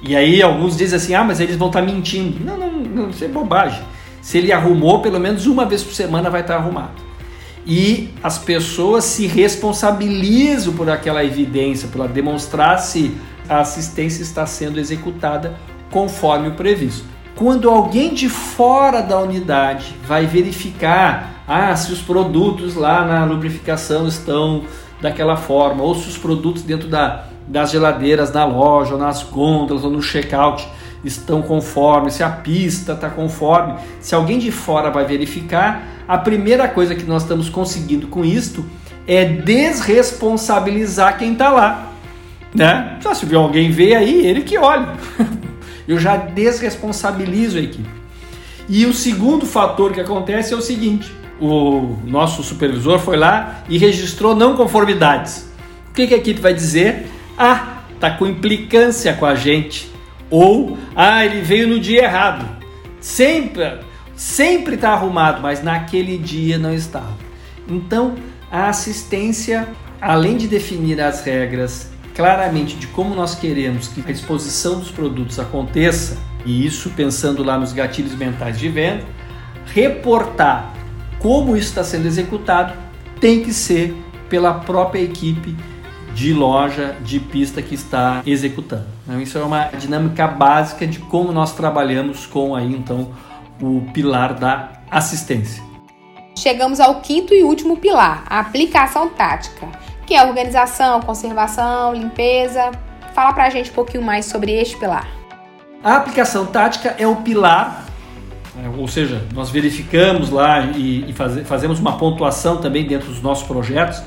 E 0.02 0.16
aí 0.16 0.42
alguns 0.42 0.78
dizem 0.78 0.98
assim, 0.98 1.14
ah, 1.14 1.24
mas 1.24 1.40
eles 1.40 1.56
vão 1.56 1.68
estar 1.68 1.80
tá 1.80 1.86
mentindo. 1.86 2.44
Não, 2.44 2.58
não, 2.58 2.72
não, 2.72 3.10
isso 3.10 3.24
é 3.24 3.28
bobagem. 3.28 3.82
Se 4.22 4.38
ele 4.38 4.52
arrumou, 4.52 5.02
pelo 5.02 5.20
menos 5.20 5.46
uma 5.46 5.66
vez 5.66 5.84
por 5.84 5.94
semana 5.94 6.30
vai 6.30 6.42
estar 6.42 6.56
tá 6.56 6.60
arrumado. 6.60 7.08
E 7.66 8.10
as 8.24 8.38
pessoas 8.38 9.04
se 9.04 9.28
responsabilizam 9.28 10.74
por 10.74 10.90
aquela 10.90 11.24
evidência, 11.24 11.90
por 11.90 12.08
demonstrar 12.08 12.80
se 12.80 13.16
a 13.50 13.60
assistência 13.60 14.22
está 14.22 14.46
sendo 14.46 14.80
executada 14.80 15.56
conforme 15.92 16.50
o 16.50 16.54
previsto. 16.54 17.06
Quando 17.36 17.70
alguém 17.70 18.14
de 18.14 18.30
fora 18.30 19.02
da 19.02 19.20
unidade 19.20 19.96
vai 20.06 20.26
verificar 20.26 21.44
ah, 21.48 21.76
se 21.76 21.92
os 21.92 22.02
produtos 22.02 22.76
lá 22.76 23.06
na 23.06 23.26
lubrificação 23.26 24.08
estão 24.08 24.64
daquela 25.02 25.38
forma, 25.38 25.84
ou 25.84 25.94
se 25.94 26.10
os 26.10 26.18
produtos 26.18 26.64
dentro 26.64 26.88
da, 26.88 27.28
das 27.48 27.72
geladeiras 27.72 28.32
na 28.32 28.46
loja, 28.46 28.94
ou 28.94 29.00
nas 29.00 29.24
gôndolas, 29.24 29.84
ou 29.84 29.90
no 29.90 30.02
checkout 30.02 30.68
estão 31.04 31.42
conforme, 31.42 32.12
se 32.12 32.24
a 32.24 32.30
pista 32.30 32.94
está 32.94 33.10
conforme. 33.10 33.76
Se 34.00 34.14
alguém 34.14 34.40
de 34.40 34.52
fora 34.52 34.90
vai 34.90 35.06
verificar, 35.06 35.84
a 36.08 36.18
primeira 36.18 36.68
coisa 36.68 36.96
que 36.96 37.04
nós 37.04 37.24
estamos 37.24 37.50
conseguindo 37.50 38.08
com 38.08 38.26
isto 38.26 38.66
é 39.08 39.24
desresponsabilizar 39.24 41.18
quem 41.18 41.34
está 41.34 41.50
lá. 41.50 41.94
Né? 42.54 42.98
Só 43.02 43.14
se 43.14 43.26
vier 43.26 43.40
alguém 43.40 43.72
ver 43.72 43.96
aí, 43.96 44.26
ele 44.26 44.42
que 44.42 44.58
olhe. 44.58 44.88
Eu 45.88 45.98
já 45.98 46.18
desresponsabilizo 46.18 47.58
a 47.58 47.62
equipe. 47.62 47.90
E 48.68 48.86
o 48.86 48.94
segundo 48.94 49.46
fator 49.46 49.94
que 49.94 50.02
acontece 50.02 50.54
é 50.54 50.58
o 50.58 50.62
seguinte: 50.62 51.10
o 51.40 51.98
nosso 52.06 52.44
supervisor 52.44 53.00
foi 53.00 53.16
lá 53.16 53.62
e 53.70 53.78
registrou 53.78 54.36
não 54.36 54.58
conformidades. 54.58 55.48
O 55.90 55.94
que, 55.94 56.08
que 56.08 56.14
a 56.14 56.18
equipe 56.18 56.42
vai 56.42 56.54
dizer? 56.54 57.08
Ah, 57.38 57.84
tá 58.00 58.12
com 58.12 58.26
implicância 58.26 59.14
com 59.14 59.26
a 59.26 59.36
gente. 59.36 59.92
Ou, 60.30 60.78
ah, 60.96 61.26
ele 61.26 61.42
veio 61.42 61.68
no 61.68 61.80
dia 61.80 62.04
errado. 62.04 62.46
Sempre, 63.00 63.80
sempre 64.16 64.76
está 64.76 64.92
arrumado, 64.92 65.42
mas 65.42 65.64
naquele 65.64 66.18
dia 66.18 66.58
não 66.58 66.74
estava. 66.74 67.18
Então, 67.70 68.16
a 68.52 68.70
assistência, 68.70 69.68
além 70.02 70.38
de 70.38 70.48
definir 70.48 71.00
as 71.00 71.24
regras 71.24 71.92
claramente 72.16 72.76
de 72.76 72.88
como 72.88 73.14
nós 73.14 73.36
queremos 73.36 73.90
que 73.90 74.02
a 74.06 74.12
exposição 74.12 74.80
dos 74.80 74.90
produtos 74.90 75.38
aconteça, 75.40 76.18
e 76.44 76.66
isso 76.66 76.90
pensando 76.96 77.44
lá 77.44 77.60
nos 77.60 77.74
gatilhos 77.74 78.16
mentais 78.16 78.58
de 78.58 78.68
venda, 78.70 79.04
reportar 79.68 80.74
como 81.20 81.56
isso 81.56 81.70
está 81.70 81.84
sendo 81.84 82.08
executado 82.08 82.74
tem 83.20 83.44
que 83.44 83.54
ser 83.54 83.96
pela 84.30 84.54
própria 84.54 85.02
equipe 85.02 85.56
de 86.18 86.34
loja, 86.34 86.96
de 87.04 87.20
pista 87.20 87.62
que 87.62 87.76
está 87.76 88.24
executando. 88.26 88.88
Então, 89.04 89.22
isso 89.22 89.38
é 89.38 89.44
uma 89.44 89.66
dinâmica 89.66 90.28
básica 90.28 90.88
de 90.88 90.98
como 90.98 91.32
nós 91.32 91.54
trabalhamos 91.54 92.26
com 92.26 92.56
aí 92.56 92.74
então 92.74 93.12
o 93.62 93.82
pilar 93.94 94.34
da 94.34 94.72
assistência. 94.90 95.62
Chegamos 96.36 96.80
ao 96.80 97.02
quinto 97.02 97.36
e 97.36 97.44
último 97.44 97.78
pilar, 97.78 98.24
a 98.28 98.40
aplicação 98.40 99.10
tática, 99.10 99.68
que 100.08 100.16
é 100.16 100.26
organização, 100.26 101.02
conservação, 101.02 101.94
limpeza. 101.94 102.72
Fala 103.14 103.32
pra 103.32 103.52
gente 103.52 103.70
um 103.70 103.76
pouquinho 103.76 104.02
mais 104.02 104.26
sobre 104.26 104.52
este 104.52 104.76
pilar. 104.76 105.08
A 105.84 105.98
aplicação 105.98 106.48
tática 106.48 106.96
é 106.98 107.06
o 107.06 107.18
pilar, 107.18 107.86
né, 108.56 108.74
ou 108.76 108.88
seja, 108.88 109.24
nós 109.36 109.52
verificamos 109.52 110.32
lá 110.32 110.62
e, 110.62 111.12
e 111.12 111.14
faz, 111.14 111.48
fazemos 111.48 111.80
uma 111.80 111.96
pontuação 111.96 112.58
também 112.58 112.88
dentro 112.88 113.08
dos 113.08 113.22
nossos 113.22 113.48
projetos 113.48 114.02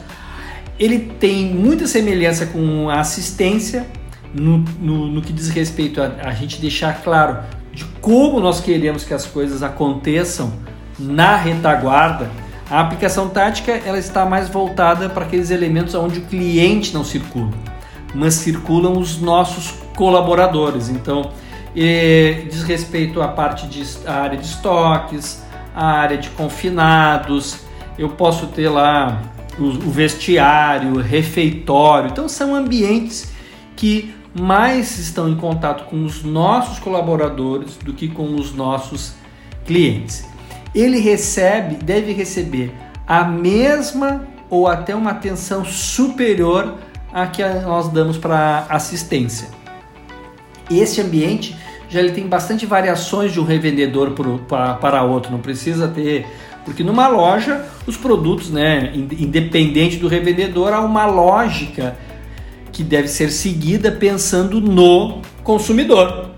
ele 0.80 0.98
tem 1.20 1.44
muita 1.44 1.86
semelhança 1.86 2.46
com 2.46 2.88
a 2.88 3.00
assistência 3.00 3.86
no, 4.32 4.58
no, 4.80 5.06
no 5.08 5.20
que 5.20 5.30
diz 5.30 5.50
respeito 5.50 6.00
a, 6.00 6.06
a 6.22 6.30
gente 6.32 6.58
deixar 6.58 7.02
claro 7.02 7.38
de 7.70 7.84
como 8.00 8.40
nós 8.40 8.60
queremos 8.60 9.04
que 9.04 9.12
as 9.12 9.26
coisas 9.26 9.62
aconteçam 9.62 10.50
na 10.98 11.36
retaguarda. 11.36 12.30
A 12.70 12.80
aplicação 12.80 13.28
tática 13.28 13.72
ela 13.72 13.98
está 13.98 14.24
mais 14.24 14.48
voltada 14.48 15.10
para 15.10 15.26
aqueles 15.26 15.50
elementos 15.50 15.94
onde 15.94 16.20
o 16.20 16.22
cliente 16.22 16.94
não 16.94 17.04
circula, 17.04 17.50
mas 18.14 18.34
circulam 18.34 18.96
os 18.96 19.20
nossos 19.20 19.72
colaboradores. 19.94 20.88
Então, 20.88 21.32
diz 21.74 22.62
respeito 22.62 23.20
à 23.20 23.28
parte 23.28 23.66
de 23.66 23.82
à 24.06 24.22
área 24.22 24.38
de 24.38 24.46
estoques, 24.46 25.42
a 25.74 25.84
área 25.84 26.16
de 26.16 26.30
confinados. 26.30 27.60
Eu 27.98 28.10
posso 28.10 28.46
ter 28.46 28.68
lá 28.68 29.20
o 29.64 29.90
vestiário, 29.90 30.94
o 30.94 31.00
refeitório. 31.00 32.10
Então 32.10 32.28
são 32.28 32.54
ambientes 32.54 33.32
que 33.76 34.14
mais 34.34 34.98
estão 34.98 35.28
em 35.28 35.36
contato 35.36 35.84
com 35.88 36.04
os 36.04 36.22
nossos 36.22 36.78
colaboradores 36.78 37.76
do 37.76 37.92
que 37.92 38.08
com 38.08 38.34
os 38.36 38.54
nossos 38.54 39.14
clientes. 39.64 40.24
Ele 40.74 41.00
recebe, 41.00 41.76
deve 41.76 42.12
receber 42.12 42.72
a 43.06 43.24
mesma 43.24 44.24
ou 44.48 44.68
até 44.68 44.94
uma 44.94 45.10
atenção 45.10 45.64
superior 45.64 46.74
à 47.12 47.26
que 47.26 47.42
nós 47.42 47.88
damos 47.88 48.16
para 48.16 48.66
assistência. 48.68 49.48
Esse 50.70 51.00
ambiente 51.00 51.56
já 51.88 51.98
ele 51.98 52.12
tem 52.12 52.28
bastante 52.28 52.64
variações 52.64 53.32
de 53.32 53.40
um 53.40 53.44
revendedor 53.44 54.12
para 54.78 55.02
outro, 55.02 55.32
não 55.32 55.40
precisa 55.40 55.88
ter 55.88 56.24
porque 56.64 56.84
numa 56.84 57.08
loja, 57.08 57.64
os 57.86 57.96
produtos, 57.96 58.50
né, 58.50 58.92
independente 58.94 59.96
do 59.96 60.08
revendedor, 60.08 60.72
há 60.72 60.80
uma 60.80 61.06
lógica 61.06 61.96
que 62.72 62.82
deve 62.82 63.08
ser 63.08 63.30
seguida 63.30 63.90
pensando 63.90 64.60
no 64.60 65.20
consumidor. 65.42 66.30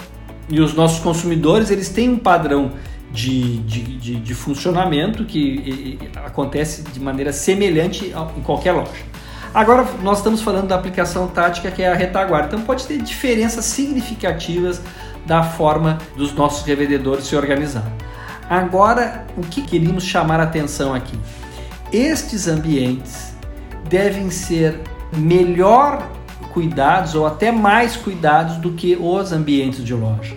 E 0.48 0.60
os 0.60 0.74
nossos 0.74 1.00
consumidores 1.00 1.70
eles 1.70 1.88
têm 1.88 2.08
um 2.08 2.18
padrão 2.18 2.72
de, 3.10 3.58
de, 3.58 3.82
de, 3.98 4.14
de 4.16 4.34
funcionamento 4.34 5.24
que 5.24 5.98
acontece 6.24 6.82
de 6.82 6.98
maneira 6.98 7.32
semelhante 7.32 8.12
em 8.36 8.42
qualquer 8.42 8.72
loja. 8.72 9.12
Agora 9.54 9.86
nós 10.02 10.18
estamos 10.18 10.40
falando 10.40 10.68
da 10.68 10.76
aplicação 10.76 11.28
tática 11.28 11.70
que 11.70 11.82
é 11.82 11.92
a 11.92 11.94
retaguarda, 11.94 12.48
então 12.48 12.62
pode 12.62 12.86
ter 12.86 12.98
diferenças 13.02 13.66
significativas 13.66 14.80
da 15.26 15.42
forma 15.42 15.98
dos 16.16 16.32
nossos 16.32 16.66
revendedores 16.66 17.26
se 17.26 17.36
organizar. 17.36 17.84
Agora, 18.52 19.24
o 19.34 19.40
que 19.40 19.62
queríamos 19.62 20.04
chamar 20.04 20.38
a 20.38 20.42
atenção 20.42 20.92
aqui? 20.92 21.18
Estes 21.90 22.46
ambientes 22.46 23.34
devem 23.88 24.28
ser 24.28 24.78
melhor 25.16 26.06
cuidados 26.52 27.14
ou 27.14 27.26
até 27.26 27.50
mais 27.50 27.96
cuidados 27.96 28.58
do 28.58 28.72
que 28.72 28.94
os 28.94 29.32
ambientes 29.32 29.82
de 29.82 29.94
loja. 29.94 30.36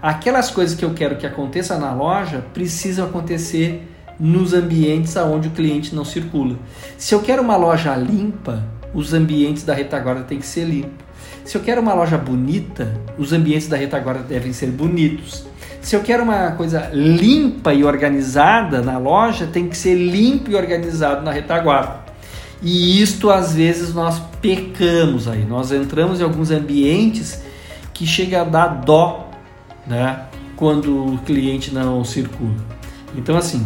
Aquelas 0.00 0.48
coisas 0.48 0.78
que 0.78 0.84
eu 0.84 0.94
quero 0.94 1.16
que 1.16 1.26
aconteça 1.26 1.76
na 1.76 1.92
loja 1.92 2.44
precisam 2.54 3.04
acontecer 3.04 3.84
nos 4.16 4.54
ambientes 4.54 5.16
aonde 5.16 5.48
o 5.48 5.50
cliente 5.50 5.92
não 5.92 6.04
circula. 6.04 6.56
Se 6.96 7.16
eu 7.16 7.20
quero 7.20 7.42
uma 7.42 7.56
loja 7.56 7.96
limpa, 7.96 8.62
os 8.94 9.12
ambientes 9.12 9.64
da 9.64 9.74
retaguarda 9.74 10.22
têm 10.22 10.38
que 10.38 10.46
ser 10.46 10.66
limpos. 10.66 11.04
Se 11.44 11.56
eu 11.56 11.60
quero 11.60 11.80
uma 11.80 11.94
loja 11.94 12.16
bonita, 12.16 12.94
os 13.18 13.32
ambientes 13.32 13.66
da 13.66 13.76
retaguarda 13.76 14.22
devem 14.22 14.52
ser 14.52 14.70
bonitos. 14.70 15.48
Se 15.86 15.94
eu 15.94 16.02
quero 16.02 16.24
uma 16.24 16.50
coisa 16.50 16.90
limpa 16.92 17.72
e 17.72 17.84
organizada 17.84 18.82
na 18.82 18.98
loja, 18.98 19.46
tem 19.46 19.68
que 19.68 19.76
ser 19.76 19.94
limpo 19.94 20.50
e 20.50 20.56
organizado 20.56 21.24
na 21.24 21.30
retaguarda. 21.30 22.00
E 22.60 23.00
isto 23.00 23.30
às 23.30 23.54
vezes 23.54 23.94
nós 23.94 24.20
pecamos 24.42 25.28
aí. 25.28 25.44
Nós 25.44 25.70
entramos 25.70 26.18
em 26.18 26.24
alguns 26.24 26.50
ambientes 26.50 27.40
que 27.94 28.04
chega 28.04 28.40
a 28.40 28.44
dar 28.44 28.66
dó, 28.66 29.30
né, 29.86 30.24
quando 30.56 31.14
o 31.14 31.18
cliente 31.18 31.72
não 31.72 32.02
circula. 32.02 32.56
Então 33.14 33.36
assim, 33.36 33.64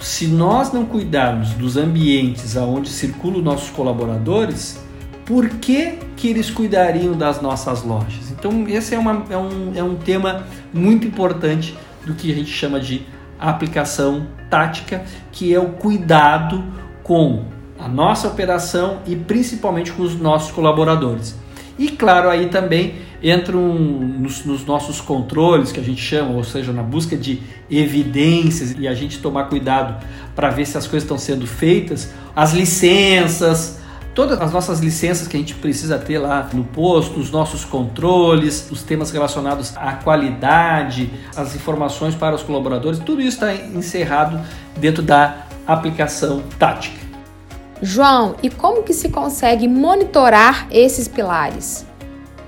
se 0.00 0.26
nós 0.26 0.72
não 0.72 0.84
cuidarmos 0.84 1.50
dos 1.50 1.76
ambientes 1.76 2.56
aonde 2.56 2.88
circulam 2.88 3.40
nossos 3.40 3.70
colaboradores, 3.70 4.80
por 5.24 5.48
que, 5.48 6.00
que 6.16 6.26
eles 6.26 6.50
cuidariam 6.50 7.12
das 7.12 7.40
nossas 7.40 7.84
lojas? 7.84 8.33
Então, 8.44 8.68
esse 8.68 8.94
é, 8.94 8.98
uma, 8.98 9.24
é, 9.30 9.38
um, 9.38 9.72
é 9.74 9.82
um 9.82 9.94
tema 9.94 10.44
muito 10.70 11.06
importante 11.06 11.74
do 12.04 12.12
que 12.12 12.30
a 12.30 12.34
gente 12.34 12.50
chama 12.50 12.78
de 12.78 13.00
aplicação 13.40 14.26
tática, 14.50 15.02
que 15.32 15.54
é 15.54 15.58
o 15.58 15.70
cuidado 15.70 16.62
com 17.02 17.44
a 17.78 17.88
nossa 17.88 18.28
operação 18.28 18.98
e 19.06 19.16
principalmente 19.16 19.92
com 19.92 20.02
os 20.02 20.20
nossos 20.20 20.52
colaboradores. 20.52 21.34
E 21.78 21.88
claro, 21.88 22.28
aí 22.28 22.50
também 22.50 22.96
entram 23.22 23.62
nos, 23.62 24.44
nos, 24.44 24.66
nossos 24.66 25.00
controles, 25.00 25.72
que 25.72 25.80
a 25.80 25.82
gente 25.82 26.02
chama, 26.02 26.32
ou 26.32 26.44
seja, 26.44 26.70
na 26.70 26.82
busca 26.82 27.16
de 27.16 27.40
evidências 27.70 28.76
e 28.78 28.86
a 28.86 28.92
gente 28.92 29.20
tomar 29.20 29.44
cuidado 29.44 30.04
para 30.36 30.50
ver 30.50 30.66
se 30.66 30.76
as 30.76 30.86
coisas 30.86 31.04
estão 31.04 31.16
sendo 31.16 31.46
feitas, 31.46 32.12
as 32.36 32.52
licenças, 32.52 33.80
todas 34.14 34.40
as 34.40 34.52
nossas 34.52 34.80
licenças 34.80 35.26
que 35.26 35.36
a 35.36 35.40
gente 35.40 35.54
precisa 35.56 35.98
ter 35.98 36.18
lá 36.18 36.48
no 36.52 36.64
posto, 36.64 37.18
os 37.18 37.30
nossos 37.30 37.64
controles, 37.64 38.70
os 38.70 38.82
temas 38.82 39.10
relacionados 39.10 39.76
à 39.76 39.92
qualidade, 39.92 41.10
as 41.36 41.54
informações 41.54 42.14
para 42.14 42.34
os 42.34 42.42
colaboradores, 42.42 42.98
tudo 43.00 43.20
isso 43.20 43.44
está 43.44 43.54
encerrado 43.54 44.40
dentro 44.76 45.02
da 45.02 45.46
aplicação 45.66 46.42
tática. 46.58 47.04
João, 47.82 48.36
e 48.42 48.48
como 48.48 48.82
que 48.82 48.94
se 48.94 49.08
consegue 49.08 49.66
monitorar 49.66 50.68
esses 50.70 51.08
pilares? 51.08 51.84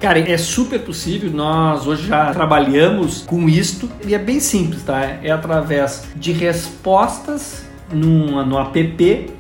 Cara, 0.01 0.19
é 0.19 0.39
super 0.39 0.81
possível. 0.81 1.31
Nós 1.31 1.87
hoje 1.87 2.07
já 2.07 2.33
trabalhamos 2.33 3.23
com 3.23 3.49
isto 3.49 3.91
e 4.07 4.15
é 4.15 4.19
bem 4.19 4.39
simples, 4.41 4.83
tá? 4.85 5.01
É 5.23 5.31
através 5.31 6.05
de 6.15 6.33
respostas 6.33 7.65
no, 7.91 8.45
no 8.45 8.59
app 8.59 9.35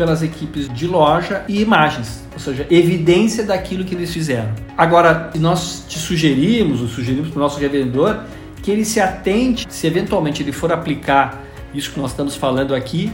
pelas 0.00 0.22
equipes 0.22 0.66
de 0.72 0.86
loja 0.86 1.44
e 1.46 1.60
imagens, 1.60 2.26
ou 2.32 2.38
seja, 2.38 2.66
evidência 2.70 3.44
daquilo 3.44 3.84
que 3.84 3.94
eles 3.94 4.10
fizeram. 4.10 4.48
Agora, 4.74 5.30
nós 5.38 5.84
te 5.86 5.98
sugerimos, 5.98 6.80
ou 6.80 6.88
sugerimos 6.88 7.28
para 7.28 7.36
o 7.36 7.42
nosso 7.42 7.60
revendedor, 7.60 8.20
que 8.62 8.70
ele 8.70 8.82
se 8.82 8.98
atente, 8.98 9.66
se 9.68 9.86
eventualmente 9.86 10.42
ele 10.42 10.52
for 10.52 10.72
aplicar 10.72 11.42
isso 11.74 11.90
que 11.90 12.00
nós 12.00 12.12
estamos 12.12 12.34
falando 12.34 12.74
aqui. 12.74 13.12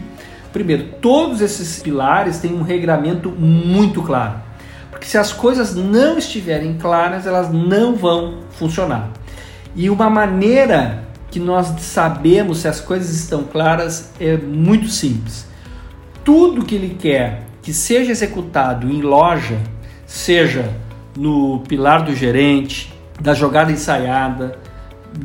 Primeiro, 0.52 0.84
todos 1.02 1.40
esses 1.40 1.82
pilares 1.82 2.38
têm 2.38 2.54
um 2.54 2.62
regramento 2.62 3.30
muito 3.30 4.00
claro. 4.00 4.34
Porque 4.88 5.06
se 5.06 5.18
as 5.18 5.32
coisas 5.32 5.74
não 5.74 6.16
estiverem 6.16 6.74
claras, 6.74 7.26
elas 7.26 7.52
não 7.52 7.96
vão 7.96 8.42
funcionar. 8.50 9.10
E 9.74 9.90
uma 9.90 10.08
maneira 10.08 11.02
que 11.32 11.40
nós 11.40 11.66
sabemos 11.80 12.58
se 12.58 12.68
as 12.68 12.80
coisas 12.80 13.10
estão 13.10 13.42
claras 13.42 14.12
é 14.20 14.36
muito 14.36 14.88
simples 14.88 15.46
tudo 16.26 16.64
que 16.64 16.74
ele 16.74 16.96
quer 16.98 17.42
que 17.62 17.72
seja 17.72 18.10
executado 18.10 18.90
em 18.90 19.00
loja, 19.00 19.56
seja 20.04 20.68
no 21.16 21.60
pilar 21.60 22.02
do 22.02 22.14
gerente, 22.16 22.92
da 23.20 23.32
jogada 23.32 23.70
ensaiada, 23.70 24.58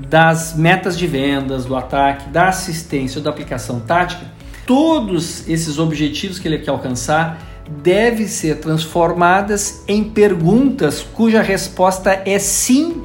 das 0.08 0.56
metas 0.56 0.96
de 0.96 1.08
vendas, 1.08 1.66
do 1.66 1.76
ataque, 1.76 2.30
da 2.30 2.50
assistência 2.50 3.18
ou 3.18 3.24
da 3.24 3.32
aplicação 3.32 3.80
tática, 3.80 4.26
todos 4.66 5.48
esses 5.50 5.80
objetivos 5.80 6.38
que 6.38 6.48
ele 6.48 6.60
quer 6.60 6.70
alcançar 6.70 7.40
devem 7.82 8.28
ser 8.28 8.60
transformadas 8.60 9.84
em 9.88 10.04
perguntas 10.04 11.02
cuja 11.02 11.42
resposta 11.42 12.22
é 12.26 12.38
sim 12.38 13.04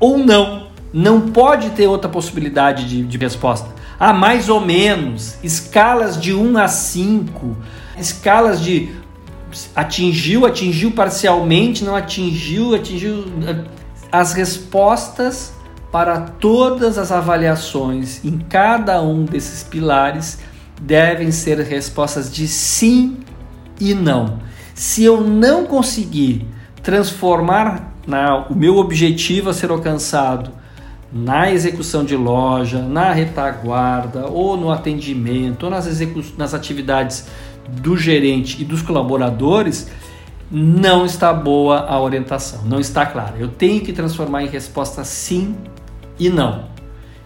ou 0.00 0.18
não. 0.18 0.66
Não 0.92 1.20
pode 1.30 1.70
ter 1.70 1.86
outra 1.86 2.10
possibilidade 2.10 2.88
de, 2.88 3.04
de 3.04 3.16
resposta. 3.16 3.77
Há 4.00 4.12
mais 4.12 4.48
ou 4.48 4.60
menos, 4.60 5.36
escalas 5.42 6.20
de 6.20 6.32
1 6.32 6.56
a 6.58 6.68
5, 6.68 7.56
escalas 7.98 8.60
de 8.60 8.90
atingiu, 9.74 10.46
atingiu 10.46 10.92
parcialmente, 10.92 11.84
não 11.84 11.96
atingiu, 11.96 12.74
atingiu. 12.76 13.24
As 14.12 14.34
respostas 14.34 15.52
para 15.90 16.20
todas 16.20 16.96
as 16.96 17.10
avaliações 17.10 18.24
em 18.24 18.38
cada 18.38 19.02
um 19.02 19.24
desses 19.24 19.64
pilares 19.64 20.38
devem 20.80 21.32
ser 21.32 21.58
respostas 21.60 22.32
de 22.32 22.46
sim 22.46 23.18
e 23.80 23.94
não. 23.94 24.38
Se 24.74 25.02
eu 25.02 25.20
não 25.20 25.66
conseguir 25.66 26.46
transformar 26.82 27.94
na, 28.06 28.46
o 28.46 28.54
meu 28.54 28.76
objetivo 28.76 29.50
a 29.50 29.54
ser 29.54 29.70
alcançado 29.70 30.52
na 31.12 31.50
execução 31.50 32.04
de 32.04 32.16
loja, 32.16 32.82
na 32.82 33.12
retaguarda, 33.12 34.26
ou 34.26 34.56
no 34.56 34.70
atendimento, 34.70 35.64
ou 35.64 35.70
nas, 35.70 35.86
nas 36.36 36.54
atividades 36.54 37.26
do 37.68 37.96
gerente 37.96 38.60
e 38.60 38.64
dos 38.64 38.82
colaboradores, 38.82 39.90
não 40.50 41.04
está 41.04 41.32
boa 41.32 41.80
a 41.80 42.00
orientação, 42.00 42.62
não 42.64 42.80
está 42.80 43.04
clara. 43.04 43.34
Eu 43.38 43.48
tenho 43.48 43.80
que 43.80 43.92
transformar 43.92 44.42
em 44.42 44.48
resposta 44.48 45.04
sim 45.04 45.54
e 46.18 46.28
não. 46.28 46.64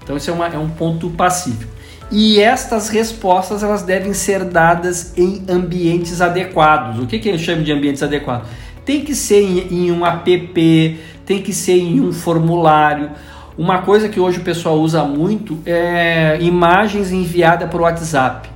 Então, 0.02 0.16
isso 0.16 0.30
é, 0.30 0.32
uma, 0.32 0.46
é 0.48 0.58
um 0.58 0.68
ponto 0.68 1.10
pacífico. 1.10 1.70
E 2.10 2.40
estas 2.40 2.88
respostas 2.88 3.62
elas 3.62 3.82
devem 3.82 4.12
ser 4.12 4.44
dadas 4.44 5.16
em 5.16 5.44
ambientes 5.48 6.20
adequados. 6.20 6.98
O 6.98 7.06
que, 7.06 7.18
que 7.18 7.28
eu 7.28 7.38
chamo 7.38 7.62
de 7.62 7.72
ambientes 7.72 8.02
adequados? 8.02 8.48
Tem 8.84 9.04
que 9.04 9.14
ser 9.14 9.42
em, 9.42 9.86
em 9.86 9.92
um 9.92 10.04
app, 10.04 11.00
tem 11.24 11.40
que 11.40 11.54
ser 11.54 11.78
em 11.78 12.00
um 12.00 12.12
formulário. 12.12 13.10
Uma 13.56 13.82
coisa 13.82 14.08
que 14.08 14.18
hoje 14.18 14.38
o 14.38 14.42
pessoal 14.42 14.78
usa 14.78 15.04
muito 15.04 15.58
é 15.66 16.38
imagens 16.40 17.12
enviadas 17.12 17.68
por 17.68 17.82
WhatsApp. 17.82 18.48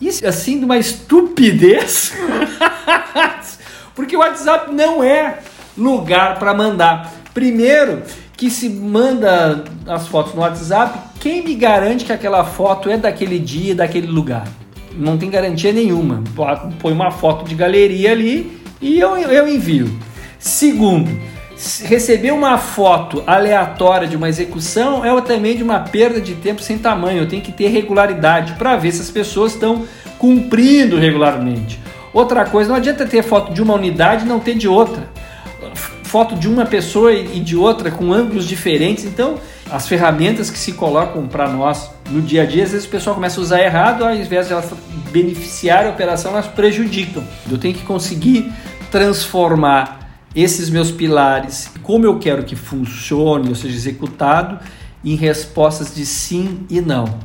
Isso 0.00 0.26
assim 0.26 0.58
de 0.58 0.64
uma 0.64 0.78
estupidez. 0.78 2.14
Porque 3.94 4.16
o 4.16 4.20
WhatsApp 4.20 4.72
não 4.72 5.02
é 5.02 5.40
lugar 5.76 6.38
para 6.38 6.54
mandar. 6.54 7.12
Primeiro, 7.34 8.02
que 8.36 8.48
se 8.48 8.68
manda 8.68 9.64
as 9.86 10.06
fotos 10.06 10.32
no 10.32 10.40
WhatsApp, 10.40 10.98
quem 11.20 11.42
me 11.42 11.54
garante 11.54 12.04
que 12.04 12.12
aquela 12.12 12.44
foto 12.44 12.88
é 12.88 12.96
daquele 12.96 13.38
dia, 13.38 13.74
daquele 13.74 14.06
lugar? 14.06 14.46
Não 14.92 15.18
tem 15.18 15.28
garantia 15.28 15.72
nenhuma. 15.72 16.22
Põe 16.80 16.92
uma 16.92 17.10
foto 17.10 17.44
de 17.44 17.54
galeria 17.54 18.12
ali 18.12 18.60
e 18.80 18.98
eu, 18.98 19.16
eu 19.16 19.48
envio. 19.48 19.90
Segundo, 20.38 21.10
receber 21.82 22.30
uma 22.30 22.56
foto 22.56 23.22
aleatória 23.26 24.06
de 24.06 24.16
uma 24.16 24.28
execução 24.28 25.04
é 25.04 25.20
também 25.20 25.56
de 25.56 25.62
uma 25.62 25.80
perda 25.80 26.20
de 26.20 26.34
tempo 26.34 26.62
sem 26.62 26.78
tamanho. 26.78 27.18
Eu 27.18 27.28
tenho 27.28 27.42
que 27.42 27.50
ter 27.50 27.68
regularidade 27.68 28.52
para 28.52 28.76
ver 28.76 28.92
se 28.92 29.00
as 29.00 29.10
pessoas 29.10 29.54
estão 29.54 29.84
cumprindo 30.18 30.96
regularmente. 30.98 31.80
Outra 32.12 32.44
coisa, 32.44 32.70
não 32.70 32.76
adianta 32.76 33.06
ter 33.06 33.22
foto 33.22 33.52
de 33.52 33.60
uma 33.60 33.74
unidade 33.74 34.24
e 34.24 34.28
não 34.28 34.38
ter 34.38 34.54
de 34.54 34.68
outra. 34.68 35.08
Foto 36.04 36.36
de 36.36 36.48
uma 36.48 36.64
pessoa 36.64 37.12
e 37.12 37.40
de 37.40 37.54
outra 37.54 37.90
com 37.90 38.12
ângulos 38.12 38.46
diferentes. 38.46 39.04
Então, 39.04 39.34
as 39.70 39.86
ferramentas 39.86 40.50
que 40.50 40.58
se 40.58 40.72
colocam 40.72 41.26
para 41.26 41.48
nós 41.48 41.90
no 42.08 42.22
dia 42.22 42.42
a 42.42 42.46
dia, 42.46 42.64
às 42.64 42.70
vezes 42.70 42.86
o 42.86 42.90
pessoal 42.90 43.14
começa 43.14 43.38
a 43.38 43.42
usar 43.42 43.60
errado, 43.60 44.04
ao 44.04 44.14
invés 44.14 44.46
de 44.46 44.52
elas 44.52 44.72
beneficiar 45.10 45.86
a 45.86 45.90
operação, 45.90 46.32
elas 46.32 46.46
prejudicam. 46.46 47.22
Eu 47.50 47.58
tenho 47.58 47.74
que 47.74 47.82
conseguir 47.82 48.50
transformar 48.90 50.07
esses 50.34 50.70
meus 50.70 50.90
pilares, 50.90 51.70
como 51.82 52.04
eu 52.04 52.18
quero 52.18 52.44
que 52.44 52.54
funcione, 52.54 53.48
ou 53.48 53.54
seja, 53.54 53.74
executado, 53.74 54.58
em 55.04 55.14
respostas 55.14 55.94
de 55.94 56.04
sim 56.04 56.66
e 56.68 56.80
não. 56.80 57.18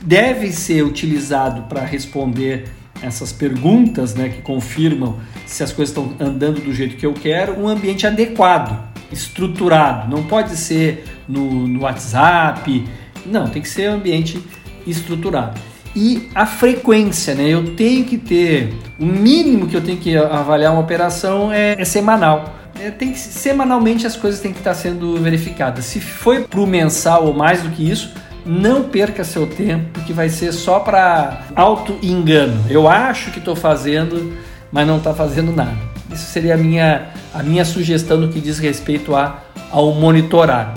Deve 0.00 0.52
ser 0.52 0.82
utilizado 0.82 1.62
para 1.62 1.84
responder 1.84 2.68
essas 3.02 3.32
perguntas 3.32 4.14
né, 4.14 4.28
que 4.28 4.42
confirmam 4.42 5.18
se 5.46 5.62
as 5.62 5.72
coisas 5.72 5.96
estão 5.96 6.14
andando 6.18 6.60
do 6.60 6.74
jeito 6.74 6.96
que 6.96 7.06
eu 7.06 7.12
quero, 7.12 7.58
um 7.58 7.68
ambiente 7.68 8.06
adequado, 8.06 8.78
estruturado. 9.12 10.10
Não 10.10 10.24
pode 10.24 10.56
ser 10.56 11.04
no, 11.28 11.66
no 11.66 11.82
WhatsApp, 11.82 12.84
não, 13.24 13.48
tem 13.48 13.62
que 13.62 13.68
ser 13.68 13.90
um 13.90 13.94
ambiente 13.94 14.42
estruturado. 14.86 15.60
E 15.94 16.28
a 16.34 16.46
frequência, 16.46 17.34
né? 17.34 17.48
Eu 17.48 17.74
tenho 17.74 18.04
que 18.04 18.18
ter 18.18 18.74
o 18.98 19.04
mínimo 19.04 19.66
que 19.66 19.76
eu 19.76 19.80
tenho 19.80 19.98
que 19.98 20.16
avaliar 20.16 20.72
uma 20.72 20.80
operação 20.80 21.52
é, 21.52 21.80
é 21.80 21.84
semanal. 21.84 22.54
É, 22.80 22.90
tem 22.90 23.12
que, 23.12 23.18
semanalmente 23.18 24.06
as 24.06 24.14
coisas 24.14 24.40
têm 24.40 24.52
que 24.52 24.58
estar 24.58 24.74
sendo 24.74 25.16
verificadas. 25.16 25.84
Se 25.84 26.00
foi 26.00 26.44
para 26.44 26.60
o 26.60 26.66
mensal 26.66 27.26
ou 27.26 27.34
mais 27.34 27.62
do 27.62 27.70
que 27.70 27.88
isso, 27.88 28.12
não 28.46 28.84
perca 28.84 29.24
seu 29.24 29.46
tempo, 29.46 29.90
porque 29.92 30.12
vai 30.12 30.28
ser 30.28 30.52
só 30.52 30.80
para 30.80 31.42
auto-engano. 31.56 32.64
Eu 32.70 32.88
acho 32.88 33.30
que 33.30 33.38
estou 33.38 33.56
fazendo, 33.56 34.32
mas 34.70 34.86
não 34.86 34.98
está 34.98 35.12
fazendo 35.12 35.52
nada. 35.52 35.76
Isso 36.12 36.30
seria 36.30 36.54
a 36.54 36.56
minha, 36.56 37.08
a 37.34 37.42
minha 37.42 37.64
sugestão 37.64 38.16
no 38.16 38.28
que 38.28 38.40
diz 38.40 38.58
respeito 38.58 39.14
a, 39.14 39.42
ao 39.70 39.92
monitorar. 39.92 40.74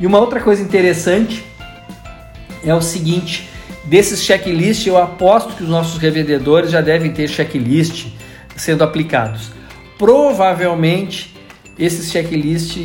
E 0.00 0.06
uma 0.06 0.18
outra 0.18 0.40
coisa 0.40 0.62
interessante 0.62 1.44
é 2.64 2.74
o 2.74 2.80
seguinte: 2.80 3.48
desses 3.84 4.22
checklists, 4.22 4.86
eu 4.86 4.96
aposto 4.96 5.54
que 5.54 5.62
os 5.62 5.68
nossos 5.68 5.98
revendedores 5.98 6.70
já 6.70 6.80
devem 6.80 7.12
ter 7.12 7.28
checklist 7.28 8.06
sendo 8.56 8.84
aplicados. 8.84 9.50
Provavelmente 9.98 11.34
esses 11.78 12.10
checklists 12.10 12.76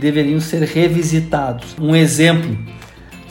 deveriam 0.00 0.40
ser 0.40 0.62
revisitados. 0.62 1.76
Um 1.80 1.94
exemplo 1.94 2.56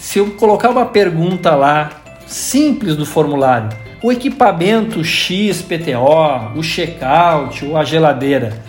se 0.03 0.19
eu 0.19 0.31
colocar 0.31 0.69
uma 0.69 0.85
pergunta 0.85 1.55
lá, 1.55 1.89
simples 2.27 2.93
do 2.93 3.05
formulário, 3.05 3.69
o 4.03 4.11
equipamento 4.11 5.01
XPTO, 5.01 6.57
o 6.57 6.61
checkout 6.61 7.65
ou 7.65 7.77
a 7.77 7.85
geladeira 7.85 8.61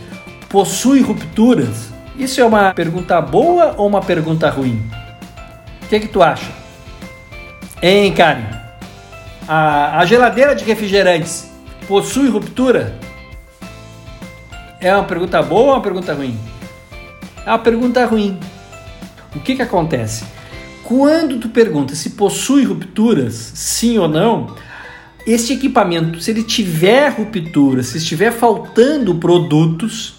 possui 0.49 1.01
rupturas? 1.01 1.93
Isso 2.17 2.41
é 2.41 2.45
uma 2.45 2.73
pergunta 2.73 3.21
boa 3.21 3.75
ou 3.77 3.89
uma 3.89 4.01
pergunta 4.01 4.49
ruim? 4.49 4.81
O 5.83 5.89
que, 5.89 5.97
é 5.97 6.01
que 6.01 6.07
tu 6.07 6.23
acha? 6.23 6.64
Hein, 7.87 8.15
Karen? 8.15 8.47
A, 9.47 9.99
a 9.99 10.07
geladeira 10.07 10.55
de 10.55 10.65
refrigerantes 10.65 11.51
possui 11.87 12.31
ruptura? 12.31 12.99
É 14.81 14.97
uma 14.97 15.05
pergunta 15.05 15.43
boa 15.43 15.65
ou 15.65 15.71
uma 15.73 15.83
pergunta 15.83 16.15
ruim? 16.15 16.35
É 17.45 17.51
uma 17.51 17.59
pergunta 17.59 18.03
ruim. 18.07 18.41
O 19.37 19.41
que, 19.41 19.55
que 19.55 19.61
acontece? 19.61 20.25
Quando 20.83 21.39
tu 21.39 21.51
pergunta 21.51 21.95
se 21.95 22.09
possui 22.13 22.65
rupturas, 22.65 23.35
sim 23.35 23.99
ou 23.99 24.09
não, 24.09 24.57
este 25.27 25.53
equipamento, 25.53 26.23
se 26.23 26.31
ele 26.31 26.43
tiver 26.43 27.11
ruptura, 27.11 27.83
se 27.83 27.99
estiver 27.99 28.33
faltando 28.33 29.17
produtos, 29.17 30.15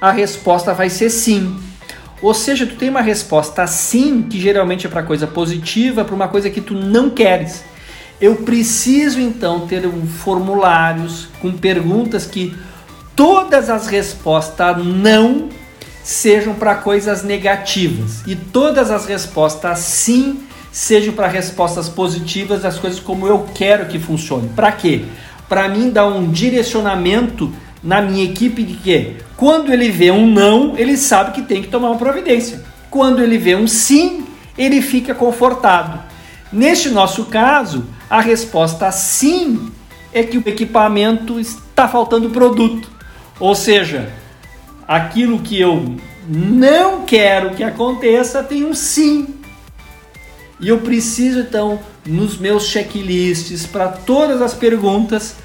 a 0.00 0.10
resposta 0.10 0.72
vai 0.72 0.88
ser 0.88 1.10
sim. 1.10 1.54
Ou 2.22 2.34
seja, 2.34 2.66
tu 2.66 2.76
tem 2.76 2.90
uma 2.90 3.00
resposta 3.00 3.66
sim, 3.66 4.22
que 4.22 4.38
geralmente 4.38 4.86
é 4.86 4.90
para 4.90 5.02
coisa 5.02 5.26
positiva, 5.26 6.04
para 6.04 6.14
uma 6.14 6.28
coisa 6.28 6.50
que 6.50 6.60
tu 6.60 6.74
não 6.74 7.08
queres. 7.10 7.64
Eu 8.20 8.36
preciso 8.36 9.18
então 9.18 9.66
ter 9.66 9.86
um 9.86 10.06
formulários 10.06 11.28
com 11.40 11.52
perguntas 11.52 12.26
que 12.26 12.54
todas 13.16 13.70
as 13.70 13.86
respostas 13.86 14.84
não 14.84 15.48
sejam 16.02 16.54
para 16.54 16.74
coisas 16.74 17.22
negativas 17.22 18.22
e 18.26 18.36
todas 18.36 18.90
as 18.90 19.06
respostas 19.06 19.78
sim 19.78 20.40
sejam 20.70 21.14
para 21.14 21.26
respostas 21.26 21.88
positivas 21.88 22.62
das 22.62 22.78
coisas 22.78 23.00
como 23.00 23.26
eu 23.26 23.46
quero 23.54 23.86
que 23.86 23.98
funcione. 23.98 24.50
Para 24.50 24.72
quê? 24.72 25.04
Para 25.48 25.68
mim 25.68 25.90
dar 25.90 26.06
um 26.06 26.30
direcionamento 26.30 27.52
na 27.82 28.02
minha 28.02 28.24
equipe 28.24 28.62
de 28.62 28.74
que 28.74 29.16
quando 29.36 29.72
ele 29.72 29.90
vê 29.90 30.10
um 30.10 30.26
não, 30.26 30.76
ele 30.76 30.96
sabe 30.96 31.32
que 31.32 31.42
tem 31.42 31.62
que 31.62 31.68
tomar 31.68 31.90
uma 31.90 31.98
providência. 31.98 32.62
Quando 32.90 33.22
ele 33.22 33.38
vê 33.38 33.56
um 33.56 33.66
sim, 33.66 34.26
ele 34.58 34.82
fica 34.82 35.14
confortado. 35.14 36.00
Neste 36.52 36.90
nosso 36.90 37.26
caso, 37.26 37.86
a 38.08 38.20
resposta 38.20 38.90
sim 38.90 39.70
é 40.12 40.22
que 40.22 40.36
o 40.36 40.42
equipamento 40.44 41.38
está 41.38 41.88
faltando 41.88 42.30
produto. 42.30 42.90
Ou 43.38 43.54
seja, 43.54 44.12
aquilo 44.86 45.38
que 45.38 45.58
eu 45.58 45.96
não 46.28 47.04
quero 47.06 47.54
que 47.54 47.62
aconteça 47.62 48.42
tem 48.42 48.64
um 48.64 48.74
sim. 48.74 49.36
E 50.60 50.68
eu 50.68 50.78
preciso 50.80 51.40
então 51.40 51.80
nos 52.04 52.36
meus 52.36 52.66
checklists 52.66 53.64
para 53.66 53.88
todas 53.88 54.42
as 54.42 54.52
perguntas, 54.52 55.36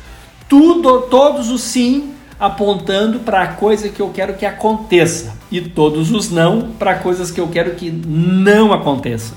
tudo, 0.50 1.04
todos 1.04 1.50
os 1.50 1.62
sim 1.62 2.15
apontando 2.40 3.20
para 3.20 3.42
a 3.42 3.48
coisa 3.48 3.90
que 3.90 4.02
eu 4.02 4.10
quero 4.10 4.34
que 4.34 4.46
aconteça 4.46 5.34
e 5.52 5.62
todos 5.62 6.12
os 6.12 6.30
não 6.30 6.72
para 6.72 6.96
coisas 6.96 7.32
que 7.32 7.40
eu 7.40 7.48
quero 7.48 7.72
que 7.72 7.90
não 7.90 8.74
aconteça. 8.74 9.34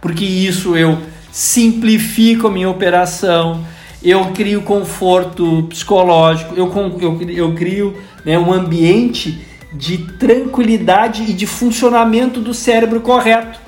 Porque 0.00 0.24
isso 0.24 0.76
eu 0.76 0.98
simplifico 1.30 2.48
a 2.48 2.50
minha 2.50 2.68
operação, 2.68 3.64
eu 4.02 4.26
crio 4.32 4.62
conforto 4.62 5.66
psicológico, 5.68 6.54
eu, 6.56 6.72
eu, 7.00 7.28
eu 7.30 7.54
crio 7.54 7.96
né, 8.24 8.38
um 8.38 8.52
ambiente 8.52 9.46
de 9.72 9.98
tranquilidade 9.98 11.22
e 11.22 11.32
de 11.32 11.46
funcionamento 11.46 12.40
do 12.40 12.52
cérebro 12.52 13.00
correto. 13.00 13.60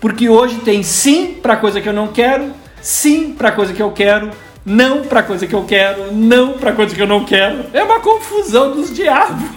Porque 0.00 0.28
hoje 0.28 0.56
tem 0.60 0.82
sim 0.82 1.34
para 1.42 1.56
coisa 1.56 1.80
que 1.80 1.88
eu 1.88 1.92
não 1.92 2.08
quero, 2.08 2.52
sim 2.80 3.32
para 3.32 3.52
coisa 3.52 3.74
que 3.74 3.82
eu 3.82 3.90
quero, 3.90 4.30
não 4.64 5.02
para 5.02 5.22
coisa 5.22 5.46
que 5.46 5.54
eu 5.54 5.64
quero, 5.64 6.12
não 6.12 6.54
para 6.54 6.72
coisa 6.72 6.94
que 6.94 7.00
eu 7.00 7.06
não 7.06 7.24
quero. 7.24 7.66
É 7.72 7.82
uma 7.82 8.00
confusão 8.00 8.72
dos 8.72 8.94
diabos. 8.94 9.48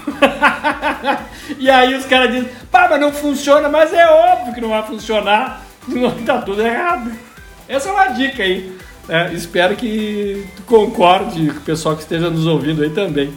e 1.59 1.69
aí 1.69 1.93
os 1.95 2.05
caras 2.05 2.31
dizem, 2.31 2.49
pá, 2.71 2.87
mas 2.89 2.99
não 2.99 3.11
funciona, 3.11 3.67
mas 3.69 3.93
é 3.93 4.05
óbvio 4.05 4.53
que 4.53 4.61
não 4.61 4.69
vai 4.69 4.83
funcionar. 4.83 5.61
Tá 6.25 6.41
tudo 6.41 6.61
errado. 6.61 7.11
Essa 7.67 7.89
é 7.89 7.91
uma 7.91 8.07
dica 8.07 8.41
aí. 8.41 8.77
É, 9.09 9.33
espero 9.33 9.75
que 9.75 10.47
tu 10.55 10.63
concorde 10.63 11.51
com 11.51 11.57
o 11.57 11.61
pessoal 11.61 11.95
que 11.95 12.03
esteja 12.03 12.29
nos 12.29 12.47
ouvindo 12.47 12.81
aí 12.83 12.89
também. 12.89 13.33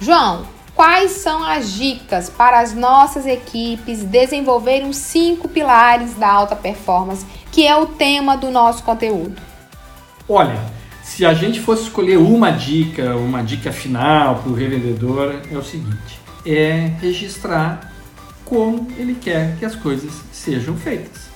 João, 0.00 0.46
Quais 0.74 1.12
são 1.12 1.44
as 1.44 1.70
dicas 1.74 2.30
para 2.30 2.58
as 2.60 2.72
nossas 2.72 3.26
equipes 3.26 4.02
desenvolverem 4.02 4.88
os 4.88 4.96
cinco 4.96 5.46
pilares 5.46 6.14
da 6.14 6.28
alta 6.28 6.56
performance, 6.56 7.26
que 7.52 7.66
é 7.66 7.76
o 7.76 7.86
tema 7.86 8.36
do 8.36 8.50
nosso 8.50 8.82
conteúdo? 8.82 9.51
Olha, 10.28 10.58
se 11.02 11.26
a 11.26 11.34
gente 11.34 11.60
fosse 11.60 11.84
escolher 11.84 12.16
uma 12.16 12.50
dica, 12.50 13.16
uma 13.16 13.42
dica 13.42 13.72
final 13.72 14.36
para 14.36 14.50
o 14.50 14.54
revendedor, 14.54 15.40
é 15.50 15.56
o 15.56 15.62
seguinte: 15.62 16.20
é 16.46 16.92
registrar 17.00 17.92
como 18.44 18.88
ele 18.96 19.14
quer 19.14 19.56
que 19.58 19.64
as 19.64 19.74
coisas 19.74 20.12
sejam 20.32 20.76
feitas. 20.76 21.30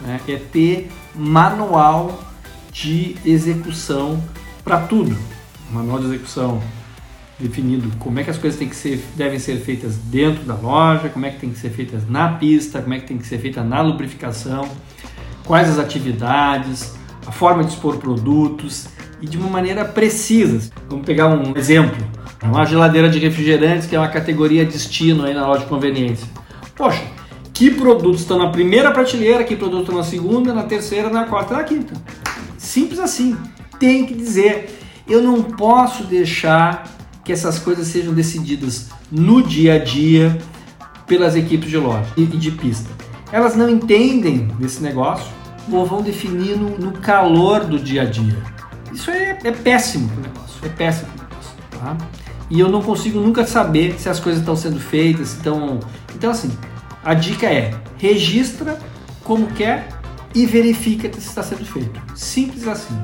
Né? 0.00 0.20
É 0.26 0.36
ter 0.36 0.90
manual 1.14 2.22
de 2.72 3.16
execução 3.24 4.22
para 4.64 4.80
tudo. 4.80 5.16
Manual 5.70 6.00
de 6.00 6.06
execução 6.06 6.62
definido 7.38 7.90
como 7.98 8.20
é 8.20 8.24
que 8.24 8.30
as 8.30 8.38
coisas 8.38 8.58
têm 8.58 8.68
que 8.68 8.76
ser, 8.76 9.04
devem 9.16 9.38
ser 9.38 9.58
feitas 9.58 9.96
dentro 9.96 10.44
da 10.44 10.54
loja, 10.54 11.08
como 11.08 11.26
é 11.26 11.30
que 11.30 11.40
tem 11.40 11.50
que 11.50 11.58
ser 11.58 11.70
feitas 11.70 12.08
na 12.08 12.32
pista, 12.34 12.80
como 12.80 12.94
é 12.94 13.00
que 13.00 13.06
tem 13.06 13.18
que 13.18 13.26
ser 13.26 13.38
feita 13.38 13.64
na 13.64 13.80
lubrificação, 13.80 14.68
quais 15.44 15.68
as 15.68 15.78
atividades, 15.78 16.94
a 17.26 17.32
forma 17.32 17.62
de 17.64 17.70
expor 17.72 17.96
produtos 17.98 18.86
e 19.20 19.26
de 19.26 19.36
uma 19.38 19.48
maneira 19.48 19.84
precisa. 19.84 20.70
Vamos 20.88 21.06
pegar 21.06 21.28
um 21.28 21.56
exemplo, 21.56 21.96
uma 22.42 22.64
geladeira 22.64 23.08
de 23.08 23.18
refrigerantes 23.18 23.86
que 23.86 23.94
é 23.94 23.98
uma 23.98 24.08
categoria 24.08 24.64
destino 24.64 25.24
aí 25.24 25.34
na 25.34 25.46
loja 25.46 25.60
de 25.60 25.66
conveniência. 25.66 26.26
Poxa, 26.74 27.02
que 27.52 27.70
produtos 27.70 28.22
estão 28.22 28.38
na 28.38 28.50
primeira 28.50 28.90
prateleira, 28.90 29.44
que 29.44 29.54
produtos 29.54 29.82
estão 29.82 29.96
na 29.96 30.04
segunda, 30.04 30.52
na 30.52 30.64
terceira, 30.64 31.08
na 31.08 31.24
quarta, 31.24 31.54
na 31.54 31.62
quinta. 31.62 31.94
Simples 32.58 32.98
assim. 32.98 33.36
Tem 33.78 34.06
que 34.06 34.14
dizer. 34.14 34.78
Eu 35.08 35.22
não 35.22 35.42
posso 35.42 36.04
deixar 36.04 36.90
que 37.24 37.32
essas 37.32 37.58
coisas 37.58 37.86
sejam 37.86 38.14
decididas 38.14 38.88
no 39.10 39.42
dia 39.42 39.74
a 39.74 39.78
dia 39.78 40.38
pelas 41.06 41.36
equipes 41.36 41.68
de 41.68 41.76
loja 41.76 42.08
e 42.16 42.24
de 42.24 42.50
pista. 42.50 42.90
Elas 43.30 43.54
não 43.54 43.68
entendem 43.68 44.48
desse 44.58 44.82
negócio 44.82 45.26
ou 45.70 45.86
vão 45.86 46.02
definir 46.02 46.56
no, 46.56 46.92
calor 46.92 47.64
do 47.64 47.78
dia 47.78 48.02
a 48.02 48.04
dia. 48.04 48.36
Isso 48.92 49.10
é, 49.10 49.38
é 49.44 49.52
péssimo 49.52 50.08
para 50.08 50.18
o 50.18 50.22
negócio, 50.22 50.66
é 50.66 50.68
péssimo 50.68 51.10
para 51.12 51.24
o 51.24 51.28
negócio. 51.28 51.56
Tá? 51.70 51.96
E 52.50 52.60
eu 52.60 52.68
não 52.68 52.82
consigo 52.82 53.20
nunca 53.20 53.46
saber 53.46 53.98
se 53.98 54.08
as 54.08 54.20
coisas 54.20 54.40
estão 54.40 54.56
sendo 54.56 54.78
feitas, 54.78 55.28
se 55.28 55.36
estão... 55.36 55.80
Então 56.14 56.30
assim, 56.30 56.50
a 57.04 57.14
dica 57.14 57.46
é, 57.46 57.74
registra 57.96 58.78
como 59.24 59.46
quer 59.48 59.88
e 60.34 60.46
verifica 60.46 61.12
se 61.12 61.28
está 61.28 61.42
sendo 61.42 61.64
feito. 61.64 62.00
Simples 62.14 62.66
assim. 62.66 63.00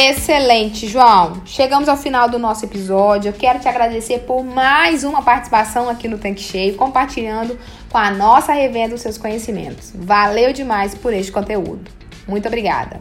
Excelente, 0.00 0.86
João. 0.86 1.42
Chegamos 1.44 1.88
ao 1.88 1.96
final 1.96 2.28
do 2.28 2.38
nosso 2.38 2.64
episódio. 2.64 3.30
Eu 3.30 3.32
quero 3.32 3.58
te 3.58 3.66
agradecer 3.66 4.20
por 4.20 4.44
mais 4.44 5.02
uma 5.02 5.22
participação 5.22 5.88
aqui 5.88 6.06
no 6.06 6.18
Tanque 6.18 6.40
Cheio, 6.40 6.76
compartilhando 6.76 7.58
com 7.90 7.98
a 7.98 8.08
nossa 8.08 8.52
revenda 8.52 8.94
os 8.94 9.00
seus 9.00 9.18
conhecimentos. 9.18 9.92
Valeu 9.96 10.52
demais 10.52 10.94
por 10.94 11.12
este 11.12 11.32
conteúdo. 11.32 11.90
Muito 12.28 12.46
obrigada. 12.46 13.00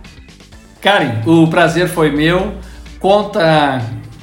Karen, 0.82 1.22
o 1.28 1.48
prazer 1.48 1.88
foi 1.88 2.10
meu. 2.10 2.56
Conta 3.00 3.80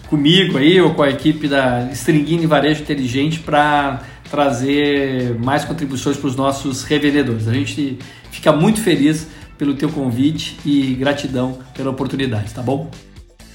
comigo 0.09 0.59
aí 0.59 0.81
ou 0.81 0.95
com 0.95 1.05
a 1.05 1.11
equipe 1.11 1.47
da 1.47 1.89
Stringini 1.93 2.45
Varejo 2.45 2.83
Inteligente 2.83 3.39
para 3.39 4.01
trazer 4.29 5.39
mais 5.39 5.65
contribuições 5.65 6.17
para 6.17 6.27
os 6.27 6.35
nossos 6.35 6.83
revendedores. 6.83 7.47
A 7.47 7.53
gente 7.53 8.01
fica 8.33 8.51
muito 8.51 8.83
feliz 8.83 9.29
pelo 9.57 9.75
teu 9.75 9.91
convite 9.91 10.59
e 10.65 10.95
gratidão 10.95 11.59
pela 11.75 11.91
oportunidade, 11.91 12.53
tá 12.53 12.63
bom? 12.63 12.91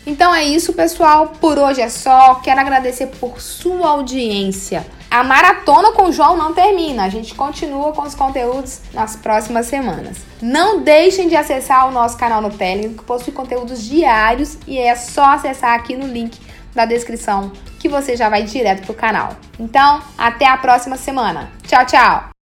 Então 0.06 0.34
é 0.34 0.44
isso, 0.44 0.74
pessoal. 0.74 1.34
Por 1.40 1.58
hoje 1.58 1.82
é 1.82 1.90
só. 1.90 2.36
Quero 2.36 2.60
agradecer 2.60 3.08
por 3.08 3.40
sua 3.40 3.90
audiência. 3.90 4.86
A 5.12 5.24
maratona 5.24 5.92
com 5.92 6.06
o 6.06 6.12
João 6.12 6.38
não 6.38 6.54
termina. 6.54 7.04
A 7.04 7.10
gente 7.10 7.36
continua 7.36 7.92
com 7.92 8.04
os 8.04 8.16
conteúdos 8.16 8.82
nas 8.94 9.16
próximas 9.16 9.66
semanas. 9.66 10.18
Não 10.42 10.82
deixem 10.82 11.28
de 11.28 11.36
acessar 11.36 11.88
o 11.88 11.92
nosso 11.92 12.18
canal 12.18 12.42
no 12.42 12.50
Telegram, 12.50 12.94
que 12.94 13.04
possui 13.04 13.34
conteúdos 13.34 13.84
diários 13.84 14.58
e 14.68 14.78
é 14.78 14.96
só 14.96 15.34
acessar 15.34 15.76
aqui 15.76 15.96
no 15.96 16.08
link 16.08 16.40
da 16.74 16.86
descrição 16.86 17.52
que 17.80 17.90
você 17.90 18.16
já 18.16 18.30
vai 18.30 18.44
direto 18.44 18.86
pro 18.86 18.94
canal. 18.94 19.36
Então, 19.60 20.02
até 20.18 20.48
a 20.48 20.58
próxima 20.58 20.98
semana. 20.98 21.50
Tchau, 21.68 21.86
tchau. 21.86 22.39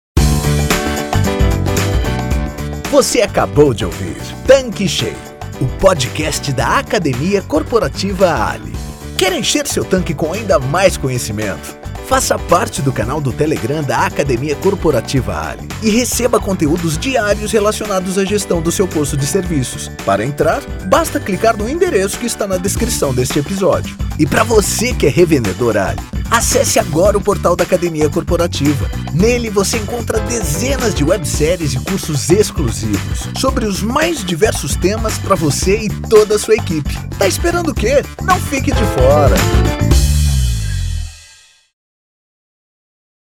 Você 2.89 3.21
acabou 3.21 3.73
de 3.73 3.83
ouvir 3.83 4.15
Tanque 4.47 4.87
Cheio, 4.87 5.17
o 5.59 5.67
podcast 5.77 6.53
da 6.53 6.79
Academia 6.79 7.41
Corporativa 7.41 8.33
Ali. 8.49 8.71
Quer 9.17 9.33
encher 9.33 9.67
seu 9.67 9.83
tanque 9.83 10.13
com 10.13 10.31
ainda 10.31 10.57
mais 10.57 10.95
conhecimento? 10.95 11.76
Faça 12.07 12.39
parte 12.39 12.81
do 12.81 12.93
canal 12.93 13.19
do 13.19 13.33
Telegram 13.33 13.83
da 13.83 14.05
Academia 14.05 14.55
Corporativa 14.55 15.49
Ali 15.49 15.67
e 15.83 15.89
receba 15.89 16.39
conteúdos 16.39 16.97
diários 16.97 17.51
relacionados 17.51 18.17
à 18.17 18.23
gestão 18.23 18.61
do 18.61 18.71
seu 18.71 18.87
curso 18.87 19.17
de 19.17 19.27
serviços. 19.27 19.91
Para 20.05 20.23
entrar, 20.23 20.61
basta 20.85 21.19
clicar 21.19 21.57
no 21.57 21.69
endereço 21.69 22.17
que 22.17 22.25
está 22.25 22.47
na 22.47 22.55
descrição 22.55 23.13
deste 23.13 23.39
episódio. 23.39 23.97
E 24.17 24.25
para 24.25 24.43
você 24.43 24.93
que 24.93 25.05
é 25.05 25.09
revendedor 25.09 25.75
Ali, 25.75 25.99
acesse 26.31 26.79
agora 26.79 27.17
o 27.17 27.21
portal 27.21 27.57
da 27.57 27.65
Academia 27.65 28.09
Corporativa. 28.09 28.89
Nele 29.13 29.49
você 29.49 29.77
encontra 29.77 30.21
dezenas 30.21 30.95
de 30.95 31.03
webséries 31.03 31.73
e 31.73 31.79
cursos 31.81 32.29
exclusivos 32.29 33.27
sobre 33.37 33.65
os 33.65 33.83
mais 33.83 34.23
diversos 34.23 34.77
temas 34.77 35.17
para 35.17 35.35
você 35.35 35.77
e 35.77 35.89
toda 35.89 36.35
a 36.35 36.39
sua 36.39 36.55
equipe. 36.55 36.97
Tá 37.19 37.27
esperando 37.27 37.71
o 37.71 37.75
quê? 37.75 38.01
Não 38.23 38.39
fique 38.39 38.71
de 38.71 38.83
fora! 38.95 40.06